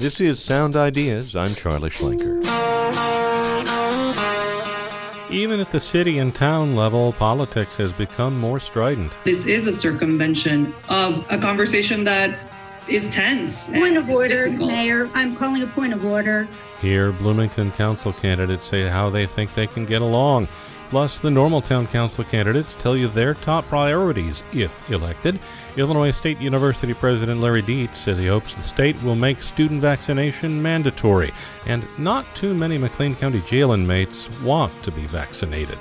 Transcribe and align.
This 0.00 0.18
is 0.18 0.42
Sound 0.42 0.76
Ideas. 0.76 1.36
I'm 1.36 1.54
Charlie 1.54 1.90
Schlenker. 1.90 2.40
Even 5.30 5.60
at 5.60 5.70
the 5.70 5.78
city 5.78 6.16
and 6.16 6.34
town 6.34 6.74
level, 6.74 7.12
politics 7.12 7.76
has 7.76 7.92
become 7.92 8.40
more 8.40 8.58
strident. 8.58 9.18
This 9.26 9.46
is 9.46 9.66
a 9.66 9.72
circumvention 9.74 10.72
of 10.88 11.26
a 11.28 11.36
conversation 11.36 12.04
that 12.04 12.34
is 12.88 13.10
tense. 13.10 13.68
Point 13.68 13.98
of 13.98 14.08
order, 14.08 14.46
difficult. 14.46 14.70
Mayor. 14.70 15.10
I'm 15.12 15.36
calling 15.36 15.62
a 15.62 15.66
point 15.66 15.92
of 15.92 16.02
order. 16.02 16.48
Here, 16.80 17.12
Bloomington 17.12 17.70
Council 17.70 18.14
candidates 18.14 18.64
say 18.64 18.88
how 18.88 19.10
they 19.10 19.26
think 19.26 19.52
they 19.52 19.66
can 19.66 19.84
get 19.84 20.00
along. 20.00 20.48
Plus, 20.90 21.20
the 21.20 21.30
normal 21.30 21.62
town 21.62 21.86
council 21.86 22.24
candidates 22.24 22.74
tell 22.74 22.96
you 22.96 23.06
their 23.06 23.34
top 23.34 23.64
priorities 23.66 24.42
if 24.52 24.90
elected. 24.90 25.38
Illinois 25.76 26.10
State 26.10 26.40
University 26.40 26.92
President 26.92 27.40
Larry 27.40 27.62
Dietz 27.62 27.96
says 27.96 28.18
he 28.18 28.26
hopes 28.26 28.54
the 28.54 28.62
state 28.62 29.00
will 29.04 29.14
make 29.14 29.40
student 29.40 29.80
vaccination 29.80 30.60
mandatory, 30.60 31.32
and 31.66 31.86
not 31.96 32.34
too 32.34 32.54
many 32.54 32.76
McLean 32.76 33.14
County 33.14 33.40
jail 33.42 33.70
inmates 33.70 34.28
want 34.40 34.82
to 34.82 34.90
be 34.90 35.06
vaccinated. 35.06 35.78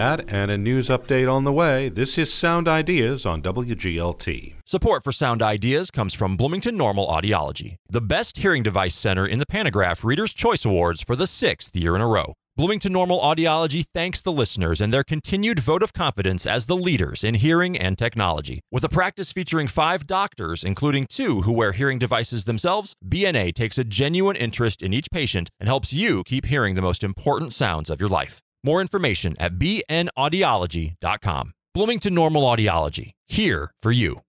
That 0.00 0.30
and 0.32 0.50
a 0.50 0.56
news 0.56 0.88
update 0.88 1.30
on 1.30 1.44
the 1.44 1.52
way. 1.52 1.90
This 1.90 2.16
is 2.16 2.32
Sound 2.32 2.66
Ideas 2.66 3.26
on 3.26 3.42
WGLT. 3.42 4.54
Support 4.64 5.04
for 5.04 5.12
Sound 5.12 5.42
Ideas 5.42 5.90
comes 5.90 6.14
from 6.14 6.38
Bloomington 6.38 6.74
Normal 6.74 7.06
Audiology, 7.06 7.76
the 7.86 8.00
best 8.00 8.38
hearing 8.38 8.62
device 8.62 8.94
center 8.94 9.26
in 9.26 9.40
the 9.40 9.44
Pantagraph 9.44 10.02
Reader's 10.02 10.32
Choice 10.32 10.64
Awards 10.64 11.02
for 11.02 11.16
the 11.16 11.26
sixth 11.26 11.76
year 11.76 11.94
in 11.94 12.00
a 12.00 12.06
row. 12.06 12.32
Bloomington 12.56 12.92
Normal 12.92 13.20
Audiology 13.20 13.84
thanks 13.92 14.22
the 14.22 14.32
listeners 14.32 14.80
and 14.80 14.90
their 14.90 15.04
continued 15.04 15.58
vote 15.58 15.82
of 15.82 15.92
confidence 15.92 16.46
as 16.46 16.64
the 16.64 16.78
leaders 16.78 17.22
in 17.22 17.34
hearing 17.34 17.76
and 17.78 17.98
technology. 17.98 18.60
With 18.72 18.84
a 18.84 18.88
practice 18.88 19.32
featuring 19.32 19.68
five 19.68 20.06
doctors, 20.06 20.64
including 20.64 21.08
two 21.10 21.42
who 21.42 21.52
wear 21.52 21.72
hearing 21.72 21.98
devices 21.98 22.46
themselves, 22.46 22.94
BNA 23.06 23.54
takes 23.54 23.76
a 23.76 23.84
genuine 23.84 24.36
interest 24.36 24.80
in 24.80 24.94
each 24.94 25.10
patient 25.12 25.50
and 25.60 25.68
helps 25.68 25.92
you 25.92 26.24
keep 26.24 26.46
hearing 26.46 26.74
the 26.74 26.80
most 26.80 27.04
important 27.04 27.52
sounds 27.52 27.90
of 27.90 28.00
your 28.00 28.08
life. 28.08 28.40
More 28.62 28.80
information 28.80 29.36
at 29.38 29.58
bnaudiology.com. 29.58 31.52
Bloomington 31.72 32.14
Normal 32.14 32.42
Audiology, 32.42 33.12
here 33.28 33.72
for 33.80 33.92
you. 33.92 34.22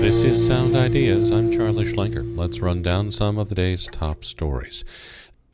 This 0.00 0.22
is 0.22 0.46
Sound 0.46 0.76
Ideas. 0.76 1.32
I'm 1.32 1.50
Charlie 1.50 1.84
Schlenker. 1.84 2.36
Let's 2.36 2.60
run 2.60 2.80
down 2.80 3.10
some 3.10 3.38
of 3.38 3.48
the 3.48 3.56
day's 3.56 3.88
top 3.90 4.24
stories. 4.24 4.84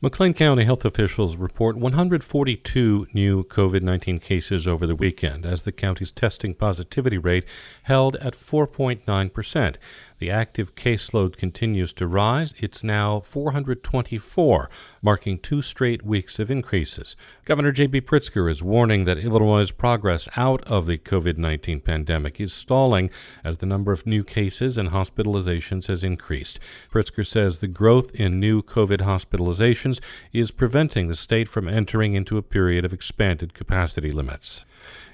McLean 0.03 0.33
County 0.33 0.65
health 0.65 0.83
officials 0.83 1.37
report 1.37 1.77
142 1.77 3.07
new 3.13 3.45
COVID 3.45 3.81
19 3.81 4.19
cases 4.19 4.67
over 4.67 4.85
the 4.85 4.97
weekend 4.97 5.45
as 5.45 5.63
the 5.63 5.71
county's 5.71 6.11
testing 6.11 6.53
positivity 6.53 7.17
rate 7.17 7.45
held 7.83 8.17
at 8.17 8.33
4.9 8.33 9.31
percent. 9.31 9.77
The 10.23 10.31
active 10.31 10.73
caseload 10.75 11.35
continues 11.35 11.91
to 11.91 12.07
rise. 12.07 12.55
It's 12.57 12.81
now 12.81 13.19
424, 13.19 14.69
marking 15.01 15.37
two 15.37 15.61
straight 15.61 16.05
weeks 16.05 16.39
of 16.39 16.49
increases. 16.49 17.17
Governor 17.43 17.73
J.B. 17.73 17.99
Pritzker 17.99 18.49
is 18.49 18.63
warning 18.63 19.03
that 19.03 19.17
Illinois' 19.17 19.71
progress 19.71 20.29
out 20.37 20.63
of 20.63 20.85
the 20.85 20.97
COVID 20.97 21.37
19 21.37 21.81
pandemic 21.81 22.39
is 22.39 22.53
stalling 22.53 23.11
as 23.43 23.57
the 23.57 23.65
number 23.65 23.91
of 23.91 24.07
new 24.07 24.23
cases 24.23 24.77
and 24.77 24.91
hospitalizations 24.91 25.87
has 25.87 26.05
increased. 26.05 26.57
Pritzker 26.89 27.27
says 27.27 27.59
the 27.59 27.67
growth 27.67 28.15
in 28.15 28.39
new 28.39 28.61
COVID 28.61 28.99
hospitalizations 28.99 29.99
is 30.31 30.51
preventing 30.51 31.09
the 31.09 31.15
state 31.15 31.49
from 31.49 31.67
entering 31.67 32.13
into 32.13 32.37
a 32.37 32.41
period 32.41 32.85
of 32.85 32.93
expanded 32.93 33.53
capacity 33.53 34.13
limits. 34.13 34.63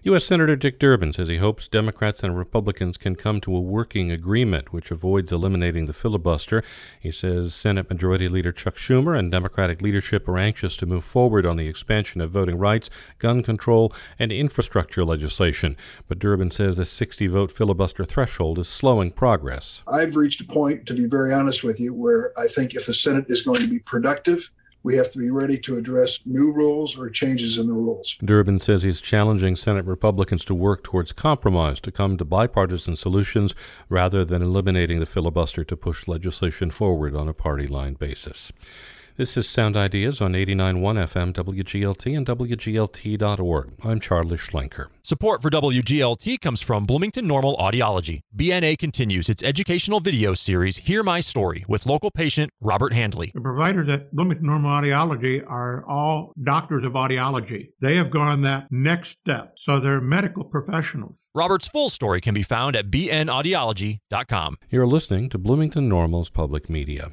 U.S. 0.03 0.25
Senator 0.25 0.55
Dick 0.55 0.79
Durbin 0.79 1.11
says 1.11 1.27
he 1.27 1.37
hopes 1.37 1.67
Democrats 1.67 2.23
and 2.23 2.37
Republicans 2.37 2.97
can 2.97 3.15
come 3.15 3.41
to 3.41 3.53
a 3.53 3.59
working 3.59 4.11
agreement 4.11 4.71
which 4.71 4.91
avoids 4.91 5.33
eliminating 5.33 5.87
the 5.87 5.93
filibuster. 5.93 6.63
He 7.01 7.11
says 7.11 7.53
Senate 7.53 7.89
Majority 7.89 8.29
Leader 8.29 8.53
Chuck 8.53 8.75
Schumer 8.75 9.19
and 9.19 9.29
Democratic 9.29 9.81
leadership 9.81 10.29
are 10.29 10.37
anxious 10.37 10.77
to 10.77 10.85
move 10.85 11.03
forward 11.03 11.45
on 11.45 11.57
the 11.57 11.67
expansion 11.67 12.21
of 12.21 12.29
voting 12.29 12.57
rights, 12.57 12.89
gun 13.17 13.43
control, 13.43 13.91
and 14.17 14.31
infrastructure 14.31 15.03
legislation. 15.03 15.75
But 16.07 16.19
Durbin 16.19 16.51
says 16.51 16.77
the 16.77 16.85
60 16.85 17.27
vote 17.27 17.51
filibuster 17.51 18.05
threshold 18.05 18.57
is 18.57 18.69
slowing 18.69 19.11
progress. 19.11 19.83
I've 19.91 20.15
reached 20.15 20.39
a 20.39 20.45
point, 20.45 20.85
to 20.85 20.93
be 20.93 21.07
very 21.07 21.33
honest 21.33 21.65
with 21.65 21.77
you, 21.77 21.93
where 21.93 22.31
I 22.39 22.47
think 22.47 22.73
if 22.73 22.85
the 22.85 22.93
Senate 22.93 23.25
is 23.27 23.41
going 23.41 23.59
to 23.59 23.67
be 23.67 23.79
productive, 23.79 24.49
we 24.83 24.95
have 24.95 25.11
to 25.11 25.19
be 25.19 25.29
ready 25.29 25.57
to 25.59 25.77
address 25.77 26.19
new 26.25 26.51
rules 26.51 26.97
or 26.97 27.09
changes 27.09 27.57
in 27.57 27.67
the 27.67 27.73
rules. 27.73 28.17
Durbin 28.23 28.59
says 28.59 28.83
he's 28.83 29.01
challenging 29.01 29.55
Senate 29.55 29.85
Republicans 29.85 30.45
to 30.45 30.55
work 30.55 30.83
towards 30.83 31.11
compromise, 31.11 31.79
to 31.81 31.91
come 31.91 32.17
to 32.17 32.25
bipartisan 32.25 32.95
solutions 32.95 33.55
rather 33.89 34.23
than 34.23 34.41
eliminating 34.41 34.99
the 34.99 35.05
filibuster 35.05 35.63
to 35.63 35.77
push 35.77 36.07
legislation 36.07 36.71
forward 36.71 37.15
on 37.15 37.27
a 37.27 37.33
party 37.33 37.67
line 37.67 37.93
basis. 37.93 38.51
This 39.19 39.35
is 39.35 39.49
Sound 39.49 39.75
Ideas 39.75 40.21
on 40.21 40.31
89.1 40.31 40.79
FM 40.79 41.33
WGLT 41.33 42.15
and 42.15 42.25
WGLT.org. 42.25 43.73
I'm 43.83 43.99
Charlie 43.99 44.37
Schlenker. 44.37 44.87
Support 45.01 45.41
for 45.41 45.49
WGLT 45.49 46.39
comes 46.39 46.61
from 46.61 46.85
Bloomington 46.85 47.27
Normal 47.27 47.57
Audiology. 47.57 48.21
BNA 48.33 48.77
continues 48.77 49.27
its 49.27 49.43
educational 49.43 49.99
video 49.99 50.33
series, 50.33 50.77
Hear 50.77 51.03
My 51.03 51.19
Story, 51.19 51.65
with 51.67 51.85
local 51.85 52.11
patient 52.11 52.53
Robert 52.61 52.93
Handley. 52.93 53.31
The 53.35 53.41
providers 53.41 53.89
at 53.89 54.15
Bloomington 54.15 54.47
Normal 54.47 54.71
Audiology 54.71 55.43
are 55.45 55.83
all 55.85 56.31
doctors 56.41 56.85
of 56.85 56.93
audiology. 56.93 57.71
They 57.81 57.97
have 57.97 58.11
gone 58.11 58.43
that 58.43 58.67
next 58.71 59.17
step, 59.21 59.55
so 59.57 59.81
they're 59.81 59.99
medical 59.99 60.45
professionals. 60.45 61.15
Robert's 61.35 61.67
full 61.67 61.89
story 61.89 62.21
can 62.21 62.33
be 62.33 62.41
found 62.41 62.77
at 62.77 62.89
bnaudiology.com. 62.89 64.55
You're 64.69 64.87
listening 64.87 65.27
to 65.27 65.37
Bloomington 65.37 65.89
Normal's 65.89 66.29
public 66.29 66.69
media. 66.69 67.11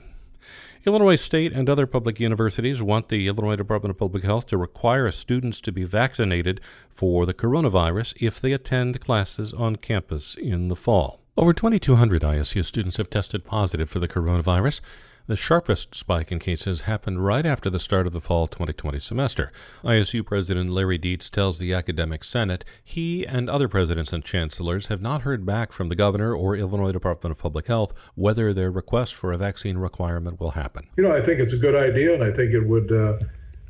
Illinois 0.87 1.17
State 1.17 1.53
and 1.53 1.69
other 1.69 1.85
public 1.85 2.21
universities 2.21 2.81
want 2.81 3.09
the 3.09 3.27
Illinois 3.27 3.57
Department 3.57 3.91
of 3.91 3.99
Public 3.99 4.23
Health 4.23 4.47
to 4.47 4.57
require 4.57 5.11
students 5.11 5.61
to 5.63 5.73
be 5.73 5.83
vaccinated 5.83 6.61
for 6.89 7.27
the 7.27 7.35
coronavirus 7.35 8.15
if 8.21 8.41
they 8.41 8.53
attend 8.53 9.01
classes 9.01 9.53
on 9.53 9.75
campus 9.75 10.37
in 10.37 10.69
the 10.69 10.77
fall. 10.77 11.21
Over 11.37 11.53
2,200 11.53 12.23
ISU 12.23 12.65
students 12.65 12.99
have 12.99 13.11
tested 13.11 13.45
positive 13.45 13.91
for 13.91 13.99
the 13.99 14.07
coronavirus. 14.07 14.81
The 15.29 15.35
sharpest 15.35 15.93
spike 15.97 16.31
in 16.31 16.39
cases 16.39 16.83
happened 16.83 17.25
right 17.25 17.45
after 17.45 17.69
the 17.69 17.81
start 17.81 18.07
of 18.07 18.13
the 18.13 18.21
fall 18.21 18.47
2020 18.47 19.01
semester. 19.01 19.51
ISU 19.83 20.25
President 20.25 20.71
Larry 20.71 20.99
Dietz 20.99 21.31
tells 21.31 21.59
the 21.59 21.75
Academic 21.75 22.23
Senate 22.23 22.65
he 22.85 23.27
and 23.27 23.51
other 23.51 23.67
presidents 23.67 24.13
and 24.13 24.25
chancellors 24.25 24.87
have 24.87 25.03
not 25.03 25.23
heard 25.23 25.45
back 25.45 25.73
from 25.73 25.89
the 25.89 25.97
governor 25.97 26.33
or 26.33 26.55
Illinois 26.55 26.93
Department 26.93 27.33
of 27.33 27.41
Public 27.41 27.67
Health 27.67 27.93
whether 28.15 28.53
their 28.53 28.71
request 28.71 29.17
for 29.17 29.33
a 29.33 29.37
vaccine 29.37 29.79
requirement 29.79 30.39
will 30.39 30.53
happen. 30.53 30.87
You 30.97 31.03
know, 31.03 31.13
I 31.13 31.21
think 31.21 31.41
it's 31.41 31.53
a 31.53 31.59
good 31.59 31.75
idea, 31.75 32.15
and 32.15 32.23
I 32.23 32.31
think 32.31 32.53
it 32.53 32.65
would. 32.65 32.93
Uh, 32.93 33.19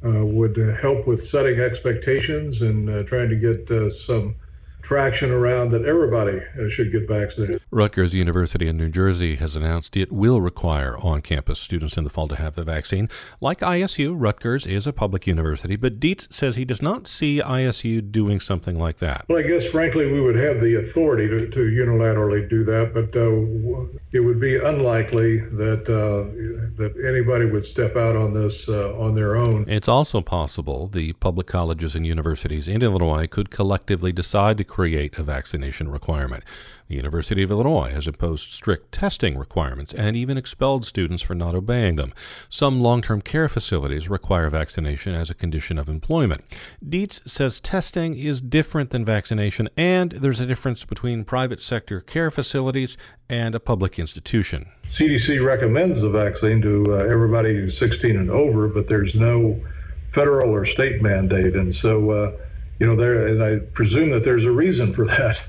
uh, 0.05 0.25
would 0.25 0.57
help 0.81 1.07
with 1.07 1.27
setting 1.27 1.59
expectations 1.59 2.61
and 2.61 2.89
uh, 2.91 3.03
trying 3.05 3.31
to 3.31 3.35
get 3.35 3.69
uh, 3.71 3.89
some 3.89 4.37
traction 4.83 5.31
around 5.33 5.71
that 5.71 5.85
everybody 5.85 6.41
should 6.71 6.93
get 6.93 7.09
vaccinated. 7.09 7.61
Rutgers 7.71 8.15
University 8.15 8.69
in 8.69 8.77
New 8.77 8.89
Jersey 8.89 9.37
has 9.37 9.57
announced 9.57 9.97
it 9.97 10.13
will 10.13 10.41
require 10.41 10.97
on 10.99 11.23
campus 11.23 11.59
students 11.59 11.97
in 11.97 12.05
the 12.05 12.11
fall 12.11 12.29
to 12.29 12.37
have 12.37 12.55
the 12.55 12.63
vaccine. 12.63 13.09
Like 13.41 13.59
ISU, 13.61 14.15
Rutgers 14.17 14.67
is 14.67 14.87
a 14.87 14.93
public 14.93 15.27
university, 15.27 15.77
but 15.77 15.99
Dietz 15.99 16.29
says 16.31 16.57
he 16.57 16.65
does 16.65 16.83
not 16.83 17.09
see 17.09 17.41
ISU 17.41 18.13
doing 18.13 18.39
something 18.39 18.79
like 18.79 18.99
that. 18.99 19.25
Well, 19.29 19.39
I 19.39 19.43
guess, 19.43 19.67
frankly, 19.67 20.07
we 20.11 20.21
would 20.21 20.37
have 20.37 20.61
the 20.61 20.77
authority 20.77 21.29
to, 21.29 21.49
to 21.51 21.59
unilaterally 21.59 22.49
do 22.49 22.65
that, 22.65 22.95
but 22.95 23.17
uh, 23.17 23.99
it 24.13 24.21
would 24.21 24.41
be 24.41 24.57
unlikely 24.57 25.39
that, 25.39 25.89
uh, 25.89 26.31
that 26.77 26.95
anybody 27.05 27.47
would 27.47 27.65
step 27.65 27.97
out 27.97 28.15
on 28.15 28.33
this 28.33 28.69
uh, 28.69 28.97
on 28.97 29.15
their 29.15 29.37
own. 29.37 29.65
It's 29.69 29.89
also 29.89 30.21
possible 30.21 30.89
the 30.89 31.13
public 31.15 31.47
colleges 31.47 31.97
and 31.97 32.07
universities 32.07 32.69
in 32.69 32.83
Illinois 32.83 33.27
could 33.27 33.51
collectively 33.51 34.13
decide 34.13 34.59
to 34.59 34.65
create 34.67 35.19
a 35.19 35.23
vaccination 35.23 35.89
requirement. 35.89 36.45
The 36.89 36.95
University 36.95 37.43
of 37.43 37.51
Illinois 37.51 37.91
has 37.91 38.07
imposed 38.07 38.53
strict 38.53 38.93
testing 38.93 39.37
requirements 39.37 39.93
and 39.93 40.17
even 40.17 40.37
expelled 40.37 40.87
students 40.87 41.23
for 41.23 41.35
not 41.35 41.55
obeying 41.55 41.97
them. 41.97 42.13
Some 42.49 42.81
long 42.81 43.03
term 43.03 43.21
care 43.21 43.49
facilities 43.49 44.09
require 44.09 44.49
vaccination 44.49 45.15
as 45.15 45.29
a 45.29 45.35
condition 45.35 45.79
of 45.79 45.89
employment. 45.89 46.45
Dietz 46.87 47.23
says 47.27 47.59
testing 47.59 48.17
is 48.17 48.41
different 48.41 48.91
than 48.91 49.05
vaccination, 49.05 49.69
and 49.77 50.13
there's 50.13 50.41
a 50.41 50.47
difference 50.47 50.85
between 50.85 51.25
private 51.25 51.61
sector 51.61 52.01
care 52.01 52.31
facilities 52.31 52.97
and 53.29 53.55
a 53.55 53.61
public 53.61 53.99
institution. 53.99 54.67
CDC 54.87 55.45
recommends 55.45 56.01
the 56.01 56.11
vaccine 56.11 56.63
to 56.63 56.85
uh, 56.91 56.99
everybody 56.99 57.55
who's 57.55 57.77
16 57.77 58.17
and 58.17 58.31
over, 58.31 58.69
but 58.69 58.87
there's 58.87 59.15
no 59.15 59.61
federal 60.13 60.51
or 60.51 60.65
state 60.65 61.03
mandate. 61.03 61.57
And 61.57 61.75
so, 61.75 62.11
uh, 62.11 62.33
you 62.79 62.87
know, 62.87 62.97
there, 62.97 63.27
and 63.27 63.43
I 63.43 63.59
presume 63.73 64.11
that 64.11 64.25
there's 64.25 64.45
a 64.45 64.53
reason 64.53 64.93
for 64.93 65.05
that. 65.07 65.41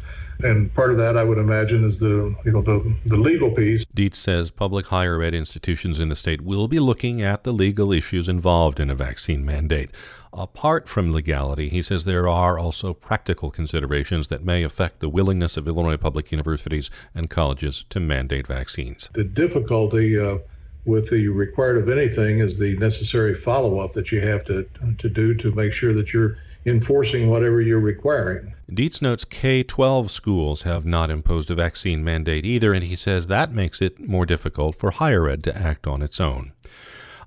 And 0.43 0.71
part 0.75 0.91
of 0.91 0.97
that, 0.97 1.17
I 1.17 1.23
would 1.23 1.39
imagine, 1.39 1.83
is 1.83 1.97
the 1.97 2.35
you 2.45 2.51
know 2.51 2.61
the, 2.61 2.95
the 3.05 3.17
legal 3.17 3.49
piece. 3.51 3.85
Dietz 3.93 4.19
says 4.19 4.51
public 4.51 4.87
higher 4.87 5.21
ed 5.23 5.33
institutions 5.33 5.99
in 5.99 6.09
the 6.09 6.15
state 6.15 6.41
will 6.41 6.67
be 6.67 6.79
looking 6.79 7.23
at 7.23 7.43
the 7.43 7.51
legal 7.51 7.91
issues 7.91 8.29
involved 8.29 8.79
in 8.79 8.91
a 8.91 8.95
vaccine 8.95 9.43
mandate. 9.43 9.89
Apart 10.31 10.87
from 10.87 11.11
legality, 11.11 11.69
he 11.69 11.81
says 11.81 12.05
there 12.05 12.27
are 12.27 12.59
also 12.59 12.93
practical 12.93 13.49
considerations 13.49 14.27
that 14.27 14.43
may 14.43 14.61
affect 14.61 14.99
the 14.99 15.09
willingness 15.09 15.57
of 15.57 15.67
Illinois 15.67 15.97
public 15.97 16.31
universities 16.31 16.91
and 17.15 17.31
colleges 17.31 17.85
to 17.89 17.99
mandate 17.99 18.45
vaccines. 18.45 19.09
The 19.13 19.23
difficulty 19.23 20.19
uh, 20.19 20.37
with 20.85 21.09
the 21.09 21.29
required 21.29 21.77
of 21.77 21.89
anything 21.89 22.39
is 22.39 22.59
the 22.59 22.77
necessary 22.77 23.33
follow 23.33 23.79
up 23.79 23.93
that 23.93 24.11
you 24.11 24.21
have 24.21 24.45
to 24.45 24.69
to 24.99 25.09
do 25.09 25.33
to 25.33 25.51
make 25.53 25.73
sure 25.73 25.95
that 25.95 26.13
you're 26.13 26.37
enforcing 26.67 27.29
whatever 27.29 27.61
you're 27.61 27.79
requiring. 27.79 28.53
Dietz 28.71 29.01
notes 29.01 29.23
K 29.23 29.63
12 29.63 30.11
schools 30.11 30.63
have 30.63 30.85
not 30.85 31.09
imposed 31.09 31.49
a 31.49 31.55
vaccine 31.55 32.03
mandate 32.03 32.45
either, 32.45 32.73
and 32.73 32.83
he 32.83 32.97
says 32.97 33.27
that 33.27 33.53
makes 33.53 33.81
it 33.81 34.07
more 34.07 34.25
difficult 34.25 34.75
for 34.75 34.91
higher 34.91 35.29
ed 35.29 35.43
to 35.45 35.57
act 35.57 35.87
on 35.87 36.01
its 36.01 36.19
own. 36.19 36.51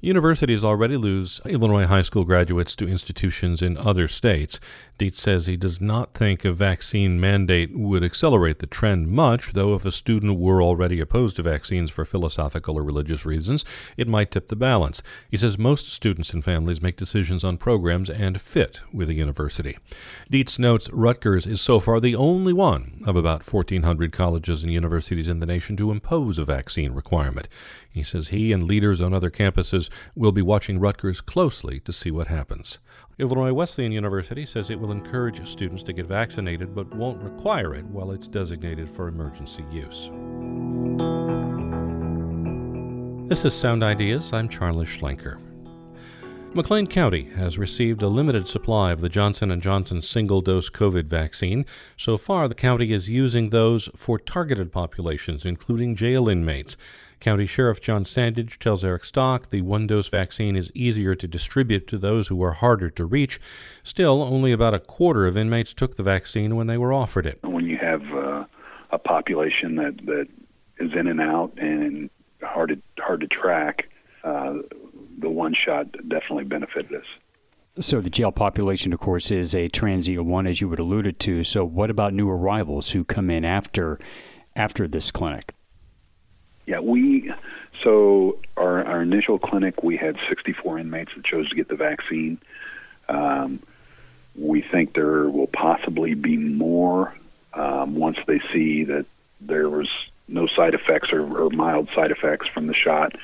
Universities 0.03 0.65
already 0.65 0.97
lose 0.97 1.43
Illinois 1.45 1.85
high 1.85 2.01
school 2.01 2.25
graduates 2.25 2.75
to 2.75 2.89
institutions 2.89 3.61
in 3.61 3.77
other 3.77 4.09
states. 4.09 4.59
Dietz 4.97 5.21
says 5.21 5.47
he 5.47 5.59
does 5.59 5.79
not 5.79 6.15
think 6.15 6.43
a 6.43 6.53
vaccine 6.53 7.21
mandate 7.21 7.77
would 7.77 8.03
accelerate 8.03 8.61
the 8.61 8.67
trend 8.67 9.09
much, 9.09 9.53
though 9.53 9.75
if 9.75 9.85
a 9.85 9.91
student 9.91 10.39
were 10.39 10.63
already 10.63 11.01
opposed 11.01 11.37
to 11.37 11.43
vaccines 11.43 11.91
for 11.91 12.07
philosophical 12.07 12.79
or 12.79 12.83
religious 12.83 13.27
reasons, 13.27 13.63
it 13.99 14.09
might 14.09 14.31
tip 14.31 14.49
the 14.49 14.57
balance. 14.57 15.03
He 15.31 15.37
says 15.37 15.59
most 15.59 15.93
students 15.93 16.33
and 16.33 16.43
families 16.43 16.81
make 16.81 16.97
decisions 16.97 17.45
on 17.45 17.59
programs 17.59 18.09
and 18.09 18.41
fit 18.41 18.81
with 18.95 19.11
a 19.11 19.15
university. 19.15 19.77
Dietz 20.31 20.59
notes 20.59 20.89
Rutgers 20.95 21.47
is 21.47 21.61
so 21.61 21.79
far 21.79 22.01
the 22.01 22.17
only 22.17 22.55
one 22.55 23.03
of 23.07 23.17
about 23.17 23.51
1,400 23.51 24.13
colleges 24.13 24.63
and 24.63 24.73
universities 24.73 25.29
in 25.29 25.41
the 25.41 25.47
nation 25.47 25.77
to 25.77 25.91
impose 25.91 26.39
a 26.39 26.45
vaccine 26.45 26.93
requirement. 26.93 27.49
He 27.93 28.05
says 28.05 28.29
he 28.29 28.53
and 28.53 28.63
leaders 28.63 29.01
on 29.01 29.13
other 29.13 29.31
campuses 29.31 29.91
will 30.15 30.33
be 30.33 30.43
watching 30.43 30.79
Rutgers 30.79 31.21
closely 31.21 31.81
to 31.81 31.93
see 31.93 32.11
what 32.11 32.29
happens. 32.29 32.79
Illinois 33.19 33.53
Wesleyan 33.53 33.93
University 33.93 34.47
says 34.47 34.71
it 34.71 34.79
will 34.79 34.93
encourage 34.93 35.47
students 35.47 35.83
to 35.83 35.93
get 35.93 36.07
vaccinated 36.07 36.75
but 36.75 36.95
won't 36.95 37.21
require 37.23 37.75
it 37.75 37.85
while 37.87 38.13
it's 38.13 38.29
designated 38.29 38.89
for 38.89 39.09
emergency 39.09 39.65
use. 39.71 40.11
This 43.29 43.45
is 43.45 43.55
Sound 43.55 43.83
Ideas. 43.83 44.33
I'm 44.33 44.49
Charles 44.49 44.89
Schlenker. 44.89 45.50
McLean 46.53 46.89
County 46.89 47.27
has 47.37 47.61
received 47.61 48.03
a 48.03 48.09
limited 48.09 48.49
supply 48.49 48.91
of 48.91 49.01
the 49.01 49.09
Johnson 49.09 49.59
& 49.61 49.63
Johnson 49.63 50.03
single-dose 50.03 50.69
COVID 50.69 51.05
vaccine. 51.05 51.65
So 51.97 52.17
far, 52.17 52.49
the 52.49 52.57
county 52.57 52.93
is 52.93 53.09
using 53.09 53.51
those 53.51 53.89
for 53.95 54.19
targeted 54.19 54.73
populations 54.73 55.47
including 55.47 55.95
jail 55.95 56.29
inmates. 56.29 56.77
County 57.21 57.47
Sheriff 57.47 57.81
Jon 57.81 58.03
Sandage 58.03 58.59
tells 58.59 58.85
Eric 58.85 59.05
Stock 59.05 59.51
the 59.51 59.61
one 59.61 59.87
dose 59.87 60.09
vaccine 60.09 60.57
is 60.57 60.73
easier 60.75 61.15
to 61.15 61.29
distribute 61.29 61.87
to 61.87 61.99
those 61.99 62.27
who 62.29 62.43
are 62.43 62.53
harder 62.53 62.91
to 62.91 63.05
reach. 63.05 63.39
Still, 63.85 64.21
only 64.21 64.51
about 64.51 64.75
a 64.75 64.81
quarter 64.81 65.27
of 65.29 65.37
inmates 65.37 65.73
took 65.73 65.97
the 65.97 66.03
vaccine 66.03 66.57
when 66.57 66.67
they 66.67 66.79
were 66.79 66.93
offered 66.93 67.27
it. 67.27 67.39
When 67.45 67.67
you 67.67 67.77
have 67.77 68.03
uh, 68.13 68.45
a 68.91 68.99
population 68.99 69.77
that, 69.77 70.05
that 70.07 70.27
is 70.81 70.91
in 70.99 71.07
and 71.07 71.21
out 71.21 71.53
and 71.59 72.11
hard 72.43 72.71
to, 72.71 73.03
hard 73.03 73.21
to 73.21 73.29
track, 73.29 73.89
uh, 74.25 74.55
the 75.21 75.31
one 75.31 75.55
shot 75.55 75.93
definitely 76.09 76.45
benefited 76.45 76.95
us. 76.95 77.07
So 77.79 78.01
the 78.01 78.11
jail 78.11 78.33
population, 78.33 78.93
of 78.93 78.99
course, 78.99 79.31
is 79.31 79.55
a 79.55 79.69
transient 79.69 80.27
one, 80.27 80.47
as 80.47 80.61
you 80.61 80.69
would 80.69 80.81
alluded 80.81 81.21
to. 81.21 81.45
So 81.45 81.65
what 81.65 81.89
about 81.89 82.13
new 82.13 82.29
arrivals 82.29 82.91
who 82.91 83.05
come 83.05 83.31
in 83.31 83.45
after 83.45 83.99
after 84.57 84.89
this 84.89 85.11
clinic? 85.11 85.55
Yeah, 86.67 86.81
we 86.81 87.33
so 87.83 88.39
our 88.57 88.85
our 88.85 89.03
initial 89.03 89.39
clinic 89.39 89.83
we 89.83 89.97
had 89.97 90.17
64 90.29 90.79
inmates 90.79 91.13
that 91.15 91.25
chose 91.25 91.49
to 91.51 91.55
get 91.55 91.69
the 91.69 91.77
vaccine. 91.77 92.39
Um, 93.09 93.61
we 94.37 94.63
think 94.63 94.95
there 94.95 95.29
will 95.29 95.49
possibly 95.49 96.15
be 96.15 96.37
more 96.37 97.15
um, 97.55 97.95
once 97.95 98.19
they 98.27 98.41
see 98.53 98.85
that 98.85 99.07
there 99.41 99.69
was 99.69 99.89
no 100.29 100.47
side 100.47 100.75
effects 100.75 101.13
or, 101.13 101.23
or 101.37 101.51
mild 101.51 101.89
side 101.95 102.11
effects 102.11 102.47
from 102.49 102.67
the 102.67 102.75
shot. 102.75 103.17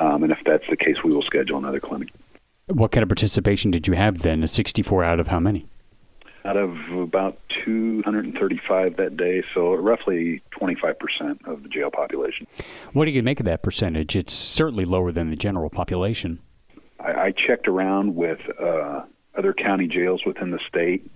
Um, 0.00 0.22
and 0.22 0.32
if 0.32 0.38
that's 0.44 0.64
the 0.68 0.76
case, 0.76 0.96
we 1.04 1.12
will 1.12 1.22
schedule 1.22 1.58
another 1.58 1.78
clinic. 1.78 2.08
What 2.66 2.90
kind 2.90 3.02
of 3.02 3.08
participation 3.08 3.70
did 3.70 3.86
you 3.86 3.94
have 3.94 4.20
then? 4.20 4.42
A 4.42 4.48
64 4.48 5.04
out 5.04 5.20
of 5.20 5.28
how 5.28 5.40
many? 5.40 5.66
out 6.44 6.56
of 6.56 6.70
about 6.92 7.38
235 7.64 8.96
that 8.96 9.16
day, 9.16 9.42
so 9.54 9.74
roughly 9.74 10.42
25% 10.58 11.46
of 11.46 11.62
the 11.62 11.68
jail 11.68 11.90
population. 11.90 12.46
What 12.92 13.04
do 13.04 13.10
you 13.10 13.22
make 13.22 13.40
of 13.40 13.46
that 13.46 13.62
percentage? 13.62 14.16
It's 14.16 14.32
certainly 14.32 14.84
lower 14.84 15.12
than 15.12 15.30
the 15.30 15.36
general 15.36 15.68
population. 15.68 16.40
I, 16.98 17.12
I 17.12 17.32
checked 17.32 17.68
around 17.68 18.16
with 18.16 18.40
uh, 18.58 19.02
other 19.36 19.52
county 19.52 19.86
jails 19.86 20.22
within 20.24 20.50
the 20.50 20.60
state, 20.66 21.10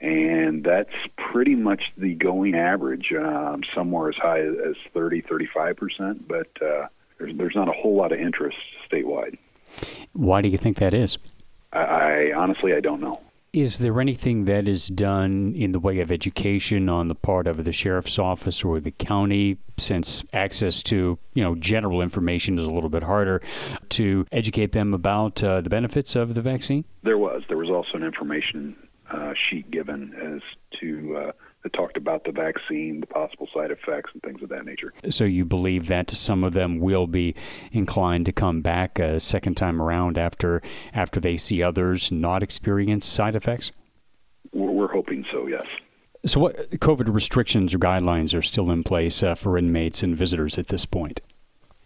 and 0.00 0.64
that's 0.64 0.90
pretty 1.16 1.54
much 1.54 1.82
the 1.96 2.14
going 2.14 2.54
average, 2.54 3.12
um, 3.16 3.62
somewhere 3.74 4.08
as 4.08 4.16
high 4.16 4.40
as 4.40 4.74
30, 4.92 5.22
35%, 5.22 6.26
but 6.26 6.48
uh, 6.60 6.88
there's, 7.18 7.36
there's 7.36 7.54
not 7.54 7.68
a 7.68 7.72
whole 7.72 7.96
lot 7.96 8.12
of 8.12 8.18
interest 8.18 8.56
statewide. 8.90 9.38
Why 10.12 10.42
do 10.42 10.48
you 10.48 10.58
think 10.58 10.78
that 10.78 10.94
is? 10.94 11.18
I, 11.72 11.78
I 11.78 12.32
honestly, 12.36 12.74
I 12.74 12.80
don't 12.80 13.00
know. 13.00 13.20
Is 13.52 13.78
there 13.78 14.00
anything 14.02 14.44
that 14.44 14.68
is 14.68 14.88
done 14.88 15.54
in 15.56 15.72
the 15.72 15.78
way 15.78 16.00
of 16.00 16.10
education 16.10 16.90
on 16.90 17.08
the 17.08 17.14
part 17.14 17.46
of 17.46 17.64
the 17.64 17.72
sheriff's 17.72 18.18
office 18.18 18.62
or 18.62 18.80
the 18.80 18.90
county, 18.90 19.56
since 19.78 20.22
access 20.34 20.82
to 20.84 21.18
you 21.32 21.42
know 21.42 21.54
general 21.54 22.02
information 22.02 22.58
is 22.58 22.66
a 22.66 22.70
little 22.70 22.90
bit 22.90 23.02
harder, 23.02 23.40
to 23.90 24.26
educate 24.30 24.72
them 24.72 24.92
about 24.92 25.42
uh, 25.42 25.62
the 25.62 25.70
benefits 25.70 26.14
of 26.14 26.34
the 26.34 26.42
vaccine? 26.42 26.84
There 27.02 27.16
was. 27.16 27.44
There 27.48 27.56
was 27.56 27.70
also 27.70 27.94
an 27.94 28.02
information 28.02 28.76
uh, 29.10 29.32
sheet 29.48 29.70
given 29.70 30.12
as 30.22 30.42
to 30.80 31.16
uh, 31.16 31.32
that 31.62 31.72
talked 31.72 31.96
about 31.96 32.24
the 32.24 32.32
vaccine, 32.32 33.00
the 33.00 33.06
possible 33.06 33.48
side 33.52 33.70
effects, 33.70 34.10
and 34.12 34.22
things 34.22 34.42
of 34.42 34.48
that 34.50 34.64
nature. 34.64 34.92
So 35.10 35.24
you 35.24 35.44
believe 35.44 35.88
that 35.88 36.10
some 36.10 36.44
of 36.44 36.52
them 36.52 36.78
will 36.78 37.06
be 37.06 37.34
inclined 37.72 38.26
to 38.26 38.32
come 38.32 38.60
back 38.60 38.98
a 38.98 39.18
second 39.18 39.56
time 39.56 39.82
around 39.82 40.16
after 40.16 40.62
after 40.94 41.20
they 41.20 41.36
see 41.36 41.62
others 41.62 42.12
not 42.12 42.42
experience 42.42 43.06
side 43.06 43.34
effects? 43.34 43.72
We're 44.52 44.92
hoping 44.92 45.24
so. 45.32 45.46
Yes. 45.46 45.66
So, 46.24 46.40
what 46.40 46.70
COVID 46.70 47.12
restrictions 47.12 47.74
or 47.74 47.78
guidelines 47.78 48.36
are 48.36 48.42
still 48.42 48.70
in 48.70 48.82
place 48.82 49.22
uh, 49.22 49.34
for 49.34 49.56
inmates 49.56 50.02
and 50.02 50.16
visitors 50.16 50.58
at 50.58 50.68
this 50.68 50.84
point? 50.84 51.20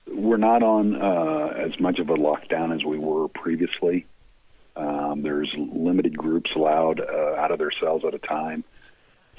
We're 0.06 0.38
not 0.38 0.62
on 0.62 0.97
uh, 0.97 1.54
as 1.59 1.78
much 1.80 1.99
of 1.99 2.09
a 2.11 2.14
lockdown 2.14 2.75
as 2.75 2.85
we 2.85 2.99
were 2.99 3.28
previously. 3.28 4.06
Um, 4.76 5.23
there's 5.23 5.52
limited 5.56 6.16
groups 6.16 6.50
allowed 6.56 7.00
uh, 7.00 7.35
out 7.37 7.50
of 7.50 7.59
their 7.59 7.73
cells 7.80 8.02
at 8.06 8.14
a 8.14 8.18
time 8.18 8.64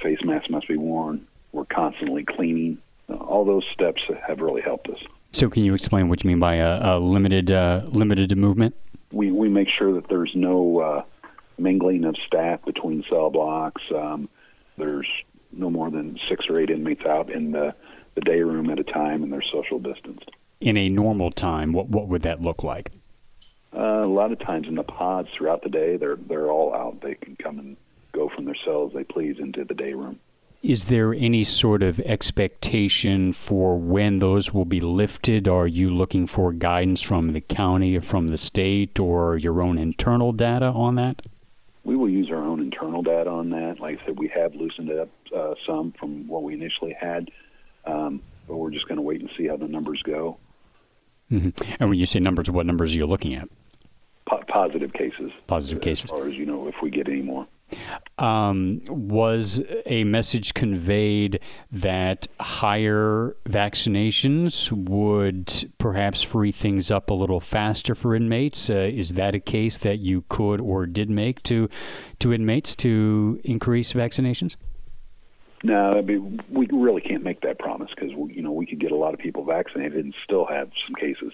face 0.01 0.19
masks 0.23 0.49
must 0.49 0.67
be 0.67 0.77
worn. 0.77 1.25
We're 1.51 1.65
constantly 1.65 2.23
cleaning. 2.23 2.77
Uh, 3.09 3.15
all 3.15 3.45
those 3.45 3.65
steps 3.73 4.01
have 4.27 4.39
really 4.39 4.61
helped 4.61 4.89
us. 4.89 4.99
So, 5.31 5.49
can 5.49 5.63
you 5.63 5.73
explain 5.73 6.09
what 6.09 6.23
you 6.23 6.29
mean 6.29 6.39
by 6.39 6.55
a, 6.55 6.97
a 6.97 6.99
limited 6.99 7.51
uh, 7.51 7.83
limited 7.87 8.35
movement? 8.37 8.75
We 9.11 9.31
we 9.31 9.49
make 9.49 9.67
sure 9.69 9.93
that 9.93 10.07
there's 10.09 10.31
no 10.35 10.79
uh, 10.79 11.03
mingling 11.57 12.05
of 12.05 12.15
staff 12.25 12.63
between 12.65 13.03
cell 13.09 13.29
blocks. 13.29 13.81
Um, 13.93 14.29
there's 14.77 15.07
no 15.51 15.69
more 15.69 15.89
than 15.89 16.17
six 16.29 16.45
or 16.49 16.59
eight 16.59 16.69
inmates 16.69 17.05
out 17.05 17.29
in 17.29 17.51
the, 17.51 17.73
the 18.15 18.21
day 18.21 18.41
room 18.41 18.69
at 18.69 18.79
a 18.79 18.83
time, 18.83 19.23
and 19.23 19.31
they're 19.31 19.43
social 19.51 19.79
distanced. 19.79 20.29
In 20.59 20.77
a 20.77 20.89
normal 20.89 21.31
time, 21.31 21.73
what 21.73 21.89
what 21.89 22.07
would 22.07 22.21
that 22.23 22.41
look 22.41 22.63
like? 22.63 22.91
Uh, 23.73 24.03
a 24.03 24.07
lot 24.07 24.31
of 24.31 24.39
times 24.39 24.67
in 24.67 24.75
the 24.75 24.83
pods 24.83 25.29
throughout 25.35 25.63
the 25.63 25.69
day, 25.69 25.97
they're 25.97 26.17
they're 26.17 26.51
all 26.51 26.73
out. 26.73 27.01
They 27.01 27.15
can 27.15 27.35
come 27.35 27.57
and 27.59 27.77
go 28.11 28.29
from 28.29 28.45
their 28.45 28.55
cells 28.65 28.91
they 28.93 29.03
please 29.03 29.37
into 29.39 29.63
the 29.63 29.73
day 29.73 29.93
room. 29.93 30.19
Is 30.63 30.85
there 30.85 31.11
any 31.13 31.43
sort 31.43 31.81
of 31.81 31.99
expectation 32.01 33.33
for 33.33 33.79
when 33.79 34.19
those 34.19 34.53
will 34.53 34.65
be 34.65 34.79
lifted? 34.79 35.47
Are 35.47 35.65
you 35.65 35.89
looking 35.89 36.27
for 36.27 36.53
guidance 36.53 37.01
from 37.01 37.33
the 37.33 37.41
county 37.41 37.97
or 37.97 38.01
from 38.01 38.27
the 38.27 38.37
state 38.37 38.99
or 38.99 39.37
your 39.37 39.63
own 39.63 39.79
internal 39.79 40.31
data 40.31 40.67
on 40.67 40.95
that? 40.95 41.23
We 41.83 41.95
will 41.95 42.09
use 42.09 42.29
our 42.29 42.43
own 42.43 42.59
internal 42.59 43.01
data 43.01 43.29
on 43.31 43.49
that. 43.49 43.79
Like 43.79 43.99
I 44.01 44.05
said, 44.05 44.19
we 44.19 44.27
have 44.35 44.53
loosened 44.53 44.89
it 44.89 44.99
up 44.99 45.09
uh, 45.35 45.55
some 45.65 45.93
from 45.99 46.27
what 46.27 46.43
we 46.43 46.53
initially 46.53 46.95
had, 46.99 47.31
um, 47.85 48.21
but 48.47 48.57
we're 48.57 48.69
just 48.69 48.87
going 48.87 48.97
to 48.97 49.01
wait 49.01 49.19
and 49.19 49.31
see 49.35 49.47
how 49.47 49.57
the 49.57 49.67
numbers 49.67 50.03
go. 50.03 50.37
Mm-hmm. 51.31 51.73
And 51.79 51.89
when 51.89 51.97
you 51.97 52.05
say 52.05 52.19
numbers, 52.19 52.51
what 52.51 52.67
numbers 52.67 52.93
are 52.93 52.97
you 52.97 53.07
looking 53.07 53.33
at? 53.33 53.49
Po- 54.27 54.43
positive 54.47 54.93
cases. 54.93 55.31
Positive 55.47 55.81
cases. 55.81 56.05
As 56.05 56.09
far 56.11 56.27
as 56.27 56.35
you 56.35 56.45
know, 56.45 56.67
if 56.67 56.75
we 56.83 56.91
get 56.91 57.07
any 57.07 57.23
more. 57.23 57.47
Um, 58.17 58.81
was 58.87 59.61
a 59.85 60.03
message 60.03 60.53
conveyed 60.53 61.39
that 61.71 62.27
higher 62.39 63.35
vaccinations 63.47 64.71
would 64.71 65.71
perhaps 65.77 66.21
free 66.21 66.51
things 66.51 66.91
up 66.91 67.09
a 67.09 67.13
little 67.13 67.39
faster 67.39 67.95
for 67.95 68.15
inmates? 68.15 68.69
Uh, 68.69 68.89
is 68.93 69.13
that 69.13 69.33
a 69.33 69.39
case 69.39 69.77
that 69.79 69.99
you 69.99 70.23
could 70.29 70.61
or 70.61 70.85
did 70.85 71.09
make 71.09 71.41
to 71.43 71.69
to 72.19 72.33
inmates 72.33 72.75
to 72.77 73.39
increase 73.43 73.93
vaccinations? 73.93 74.55
No, 75.63 75.91
I 75.91 76.01
mean, 76.01 76.41
we 76.49 76.67
really 76.71 77.01
can't 77.01 77.23
make 77.23 77.41
that 77.41 77.59
promise 77.59 77.89
because 77.95 78.11
you 78.11 78.41
know 78.41 78.51
we 78.51 78.65
could 78.65 78.79
get 78.79 78.91
a 78.91 78.95
lot 78.95 79.13
of 79.13 79.19
people 79.19 79.43
vaccinated 79.45 80.03
and 80.03 80.13
still 80.23 80.45
have 80.45 80.71
some 80.85 80.95
cases. 80.95 81.33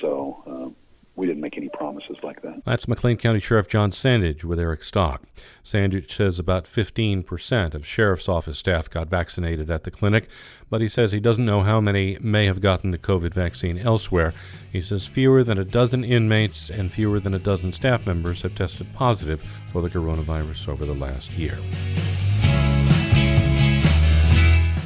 So 0.00 0.42
um, 0.46 0.76
we 1.16 1.26
didn't 1.26 1.40
make 1.40 1.56
any 1.56 1.70
promises 1.70 2.16
like 2.22 2.42
that. 2.42 2.62
That's 2.66 2.86
McLean 2.86 3.16
County 3.16 3.40
Sheriff 3.40 3.68
Jon 3.68 3.90
Sandage 3.90 4.44
with 4.44 4.60
Eric 4.60 4.84
Stock. 4.84 5.22
Sandage 5.64 6.10
says 6.10 6.38
about 6.38 6.64
15% 6.64 7.74
of 7.74 7.86
sheriff's 7.86 8.28
office 8.28 8.58
staff 8.58 8.90
got 8.90 9.08
vaccinated 9.08 9.70
at 9.70 9.84
the 9.84 9.90
clinic, 9.90 10.28
but 10.68 10.82
he 10.82 10.88
says 10.88 11.12
he 11.12 11.20
doesn't 11.20 11.46
know 11.46 11.62
how 11.62 11.80
many 11.80 12.18
may 12.20 12.44
have 12.44 12.60
gotten 12.60 12.90
the 12.90 12.98
COVID 12.98 13.32
vaccine 13.32 13.78
elsewhere. 13.78 14.34
He 14.70 14.82
says 14.82 15.06
fewer 15.06 15.42
than 15.42 15.58
a 15.58 15.64
dozen 15.64 16.04
inmates 16.04 16.70
and 16.70 16.92
fewer 16.92 17.18
than 17.18 17.34
a 17.34 17.38
dozen 17.38 17.72
staff 17.72 18.06
members 18.06 18.42
have 18.42 18.54
tested 18.54 18.92
positive 18.94 19.42
for 19.72 19.80
the 19.80 19.88
coronavirus 19.88 20.68
over 20.68 20.84
the 20.84 20.94
last 20.94 21.32
year. 21.32 21.58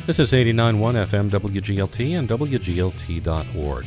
This 0.06 0.18
is 0.18 0.32
89.1 0.32 0.78
FM 0.94 1.30
WGLT 1.30 2.18
and 2.18 2.28
WGLT.org. 2.28 3.86